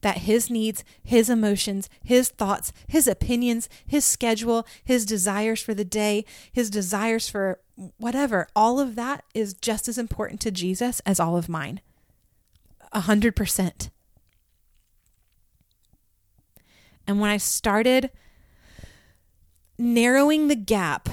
That 0.00 0.18
his 0.18 0.48
needs, 0.48 0.84
his 1.02 1.28
emotions, 1.28 1.88
his 2.02 2.28
thoughts, 2.28 2.72
his 2.86 3.08
opinions, 3.08 3.68
his 3.86 4.04
schedule, 4.04 4.66
his 4.84 5.04
desires 5.04 5.60
for 5.60 5.74
the 5.74 5.84
day, 5.84 6.24
his 6.52 6.70
desires 6.70 7.28
for 7.28 7.60
whatever, 7.96 8.46
all 8.54 8.78
of 8.78 8.94
that 8.94 9.24
is 9.34 9.54
just 9.54 9.88
as 9.88 9.98
important 9.98 10.40
to 10.42 10.50
Jesus 10.50 11.00
as 11.00 11.18
all 11.18 11.36
of 11.36 11.48
mine. 11.48 11.80
A 12.92 13.00
hundred 13.00 13.34
percent. 13.34 13.90
And 17.06 17.20
when 17.20 17.30
I 17.30 17.38
started 17.38 18.10
narrowing 19.78 20.48
the 20.48 20.56
gap 20.56 21.08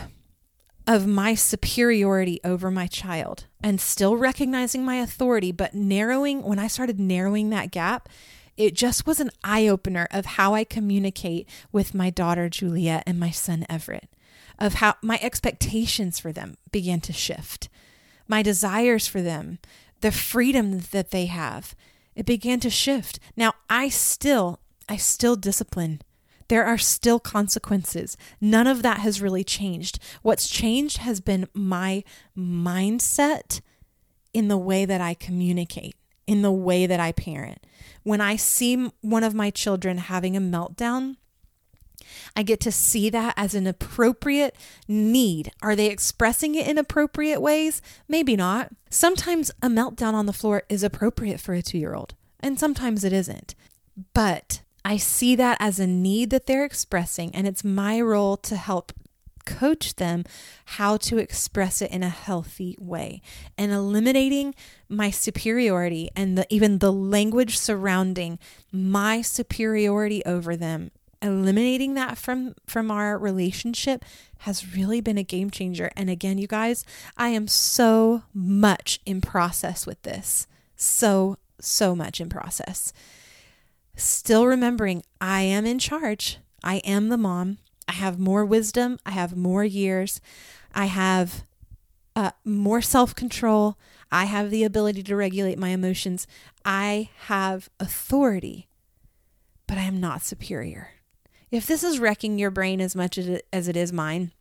of 0.87 1.07
my 1.07 1.33
superiority 1.33 2.39
over 2.43 2.69
my 2.69 2.87
child 2.87 3.45
and 3.63 3.81
still 3.81 4.15
recognizing 4.15 4.85
my 4.85 4.97
authority, 4.97 5.51
but 5.51 5.73
narrowing, 5.73 6.43
when 6.43 6.59
I 6.59 6.67
started 6.67 6.99
narrowing 6.99 7.49
that 7.49 7.71
gap, 7.71 8.07
it 8.57 8.73
just 8.73 9.05
was 9.05 9.19
an 9.19 9.31
eye 9.43 9.67
opener 9.67 10.07
of 10.11 10.25
how 10.25 10.53
I 10.53 10.63
communicate 10.63 11.49
with 11.71 11.95
my 11.95 12.09
daughter 12.09 12.49
Juliet 12.49 13.03
and 13.05 13.19
my 13.19 13.31
son 13.31 13.65
Everett, 13.69 14.09
of 14.59 14.75
how 14.75 14.95
my 15.01 15.19
expectations 15.21 16.19
for 16.19 16.31
them 16.31 16.57
began 16.71 17.01
to 17.01 17.13
shift, 17.13 17.67
my 18.27 18.41
desires 18.41 19.07
for 19.07 19.21
them, 19.21 19.59
the 20.01 20.11
freedom 20.11 20.79
that 20.91 21.11
they 21.11 21.25
have, 21.25 21.75
it 22.15 22.25
began 22.25 22.59
to 22.61 22.69
shift. 22.69 23.19
Now 23.35 23.53
I 23.69 23.89
still, 23.89 24.59
I 24.87 24.97
still 24.97 25.35
discipline 25.35 26.01
there 26.47 26.65
are 26.65 26.77
still 26.77 27.19
consequences. 27.19 28.17
None 28.39 28.67
of 28.67 28.81
that 28.83 28.99
has 28.99 29.21
really 29.21 29.43
changed. 29.43 29.99
What's 30.21 30.47
changed 30.49 30.97
has 30.97 31.19
been 31.19 31.47
my 31.53 32.03
mindset 32.37 33.61
in 34.33 34.47
the 34.47 34.57
way 34.57 34.85
that 34.85 35.01
I 35.01 35.13
communicate, 35.13 35.95
in 36.27 36.41
the 36.41 36.51
way 36.51 36.85
that 36.85 36.99
I 36.99 37.11
parent. 37.11 37.65
When 38.03 38.21
I 38.21 38.35
see 38.35 38.91
one 39.01 39.23
of 39.23 39.33
my 39.33 39.49
children 39.49 39.97
having 39.97 40.35
a 40.35 40.41
meltdown, 40.41 41.15
I 42.35 42.43
get 42.43 42.59
to 42.61 42.71
see 42.71 43.09
that 43.09 43.33
as 43.37 43.55
an 43.55 43.65
appropriate 43.65 44.55
need. 44.87 45.51
Are 45.61 45.75
they 45.75 45.87
expressing 45.87 46.55
it 46.55 46.67
in 46.67 46.77
appropriate 46.77 47.41
ways? 47.41 47.81
Maybe 48.07 48.35
not. 48.35 48.71
Sometimes 48.89 49.51
a 49.61 49.67
meltdown 49.67 50.13
on 50.13 50.25
the 50.25 50.33
floor 50.33 50.63
is 50.69 50.83
appropriate 50.83 51.39
for 51.39 51.53
a 51.53 51.61
two 51.61 51.77
year 51.77 51.95
old, 51.95 52.13
and 52.41 52.59
sometimes 52.59 53.03
it 53.03 53.13
isn't. 53.13 53.55
But 54.13 54.61
I 54.85 54.97
see 54.97 55.35
that 55.35 55.57
as 55.59 55.79
a 55.79 55.87
need 55.87 56.29
that 56.29 56.45
they're 56.45 56.63
expressing, 56.63 57.33
and 57.33 57.47
it's 57.47 57.63
my 57.63 57.99
role 57.99 58.37
to 58.37 58.55
help 58.55 58.93
coach 59.45 59.95
them 59.95 60.23
how 60.65 60.97
to 60.97 61.17
express 61.17 61.81
it 61.81 61.91
in 61.91 62.03
a 62.03 62.09
healthy 62.09 62.75
way 62.79 63.21
and 63.57 63.71
eliminating 63.71 64.53
my 64.87 65.09
superiority 65.09 66.09
and 66.15 66.37
the, 66.37 66.45
even 66.49 66.79
the 66.79 66.93
language 66.93 67.57
surrounding 67.57 68.39
my 68.71 69.21
superiority 69.21 70.23
over 70.25 70.55
them. 70.55 70.91
Eliminating 71.21 71.95
that 71.95 72.17
from 72.17 72.53
from 72.67 72.91
our 72.91 73.17
relationship 73.17 74.05
has 74.39 74.75
really 74.75 75.01
been 75.01 75.17
a 75.17 75.23
game 75.23 75.49
changer. 75.49 75.89
And 75.95 76.09
again 76.09 76.37
you 76.37 76.45
guys 76.45 76.85
i 77.17 77.29
am 77.29 77.47
so 77.47 78.23
much 78.33 78.99
in 79.05 79.21
process 79.21 79.87
with 79.87 80.01
this. 80.03 80.45
So 80.75 81.37
so 81.59 81.95
much 81.95 82.21
in 82.21 82.29
process 82.29 82.93
still 83.95 84.45
remembering 84.45 85.03
I 85.19 85.41
am 85.41 85.65
in 85.65 85.79
charge. 85.79 86.39
I 86.63 86.77
am 86.77 87.09
the 87.09 87.17
mom. 87.17 87.59
I 87.87 87.93
have 87.93 88.19
more 88.19 88.45
wisdom. 88.45 88.99
I 89.05 89.11
have 89.11 89.35
more 89.35 89.63
years. 89.63 90.19
I 90.73 90.85
have 90.85 91.45
uh, 92.15 92.31
more 92.43 92.81
self 92.81 93.15
control. 93.15 93.77
I 94.11 94.25
have 94.25 94.49
the 94.49 94.63
ability 94.63 95.03
to 95.03 95.15
regulate 95.15 95.57
my 95.57 95.69
emotions. 95.69 96.27
I 96.63 97.09
have 97.25 97.69
authority, 97.79 98.67
but 99.67 99.77
I 99.77 99.83
am 99.83 99.99
not 99.99 100.23
superior. 100.23 100.91
If 101.51 101.67
this 101.67 101.83
is 101.83 101.99
wrecking 101.99 102.39
your 102.39 102.51
brain 102.51 102.81
as 102.81 102.95
much 102.95 103.17
as 103.17 103.67
it, 103.67 103.77
is 103.77 103.93
mine, 103.93 104.31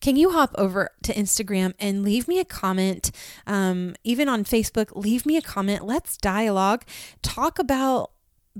can 0.00 0.16
you 0.16 0.32
hop 0.32 0.54
over 0.58 0.90
to 1.04 1.14
Instagram 1.14 1.74
and 1.78 2.02
leave 2.02 2.26
me 2.26 2.40
a 2.40 2.44
comment? 2.44 3.10
Um, 3.46 3.94
even 4.02 4.28
on 4.28 4.44
Facebook, 4.44 4.94
leave 4.94 5.24
me 5.24 5.36
a 5.36 5.42
comment. 5.42 5.84
Let's 5.86 6.16
dialogue. 6.16 6.84
Talk 7.22 7.58
about 7.58 8.10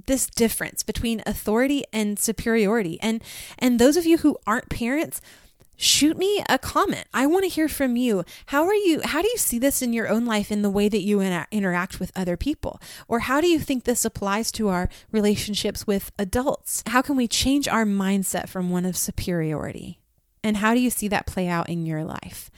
this 0.06 0.26
difference 0.26 0.82
between 0.82 1.22
authority 1.26 1.84
and 1.92 2.18
superiority. 2.18 2.98
And 3.00 3.22
and 3.58 3.78
those 3.78 3.96
of 3.96 4.06
you 4.06 4.18
who 4.18 4.36
aren't 4.46 4.68
parents, 4.68 5.20
shoot 5.76 6.18
me 6.18 6.44
a 6.48 6.58
comment. 6.58 7.06
I 7.14 7.26
want 7.26 7.44
to 7.44 7.48
hear 7.48 7.68
from 7.68 7.96
you. 7.96 8.24
How 8.46 8.64
are 8.64 8.74
you 8.74 9.00
how 9.02 9.22
do 9.22 9.28
you 9.28 9.38
see 9.38 9.58
this 9.58 9.82
in 9.82 9.92
your 9.92 10.08
own 10.08 10.26
life 10.26 10.52
in 10.52 10.62
the 10.62 10.70
way 10.70 10.88
that 10.88 11.02
you 11.02 11.20
inter- 11.20 11.46
interact 11.50 11.98
with 11.98 12.12
other 12.14 12.36
people? 12.36 12.80
Or 13.08 13.20
how 13.20 13.40
do 13.40 13.48
you 13.48 13.58
think 13.58 13.84
this 13.84 14.04
applies 14.04 14.52
to 14.52 14.68
our 14.68 14.88
relationships 15.10 15.86
with 15.86 16.12
adults? 16.18 16.82
How 16.86 17.02
can 17.02 17.16
we 17.16 17.26
change 17.26 17.66
our 17.66 17.84
mindset 17.84 18.48
from 18.48 18.70
one 18.70 18.84
of 18.84 18.96
superiority? 18.96 19.98
And 20.42 20.58
how 20.58 20.74
do 20.74 20.80
you 20.80 20.90
see 20.90 21.08
that 21.08 21.26
play 21.26 21.48
out 21.48 21.68
in 21.68 21.86
your 21.86 22.04
life? 22.04 22.50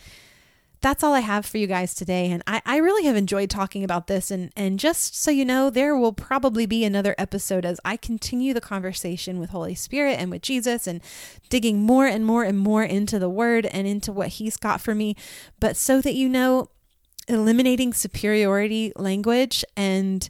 That's 0.83 1.03
all 1.03 1.15
I 1.15 1.21
have 1.21 1.47
for 1.47 1.59
you 1.59 1.67
guys 1.67 1.95
today. 1.95 2.31
And 2.31 2.43
I, 2.47 2.61
I 2.67 2.77
really 2.79 3.05
have 3.05 3.17
enjoyed 3.17 3.49
talking 3.49 3.85
about 3.85 4.09
this. 4.09 4.31
And, 4.31 4.53
and 4.57 4.79
just 4.79 5.17
so 5.17 5.31
you 5.31 5.45
know, 5.45 5.71
there 5.71 5.97
will 5.97 6.13
probably 6.13 6.67
be 6.67 6.85
another 6.85 7.15
episode 7.17 7.65
as 7.65 7.81
I 7.85 7.97
continue 7.97 8.53
the 8.53 8.61
conversation 8.61 9.39
with 9.39 9.51
Holy 9.51 9.75
Spirit 9.75 10.19
and 10.19 10.31
with 10.31 10.43
Jesus 10.43 10.87
and 10.87 11.01
digging 11.49 11.81
more 11.81 12.07
and 12.07 12.27
more 12.27 12.43
and 12.43 12.59
more 12.59 12.83
into 12.83 13.19
the 13.19 13.31
Word 13.31 13.67
and 13.67 13.87
into 13.87 14.13
what 14.13 14.29
He's 14.29 14.57
got 14.57 14.81
for 14.81 14.95
me. 14.95 15.17
But 15.61 15.77
so 15.77 16.01
that 16.01 16.15
you 16.15 16.29
know, 16.29 16.69
eliminating 17.29 17.93
superiority 17.93 18.93
language 18.97 19.65
and 19.77 20.29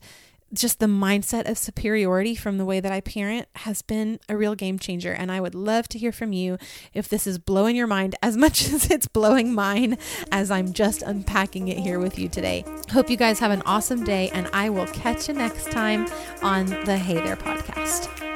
just 0.55 0.81
the 0.81 0.87
mindset 0.87 1.49
of 1.49 1.59
superiority 1.59 2.35
from 2.35 2.59
the 2.59 2.65
way 2.65 2.81
that 2.81 2.93
I 2.93 3.01
parent 3.01 3.49
has 3.57 3.83
been 3.83 4.19
a 4.29 4.37
real 4.37 4.55
game 4.55 4.79
changer. 4.79 5.13
And 5.13 5.31
I 5.31 5.41
would 5.41 5.55
love 5.55 5.89
to 5.89 5.99
hear 5.99 6.13
from 6.13 6.33
you 6.33 6.59
if 6.93 7.09
this 7.09 7.27
is 7.27 7.39
blowing 7.39 7.77
your 7.77 7.87
mind 7.87 8.15
as 8.23 8.37
much 8.43 8.73
as 8.73 8.91
it's 8.91 9.07
blowing 9.07 9.55
mine 9.55 9.99
as 10.31 10.51
I'm 10.51 10.73
just 10.73 11.03
unpacking 11.03 11.69
it 11.69 11.79
here 11.79 11.99
with 11.99 12.19
you 12.19 12.29
today. 12.29 12.65
Hope 12.91 13.11
you 13.11 13.17
guys 13.17 13.39
have 13.39 13.51
an 13.51 13.63
awesome 13.67 14.05
day, 14.05 14.31
and 14.31 14.49
I 14.53 14.71
will 14.71 14.87
catch 14.89 15.29
you 15.29 15.35
next 15.35 15.71
time 15.71 16.07
on 16.43 16.67
the 16.67 16.97
Hey 16.99 17.15
There 17.15 17.37
podcast. 17.37 18.32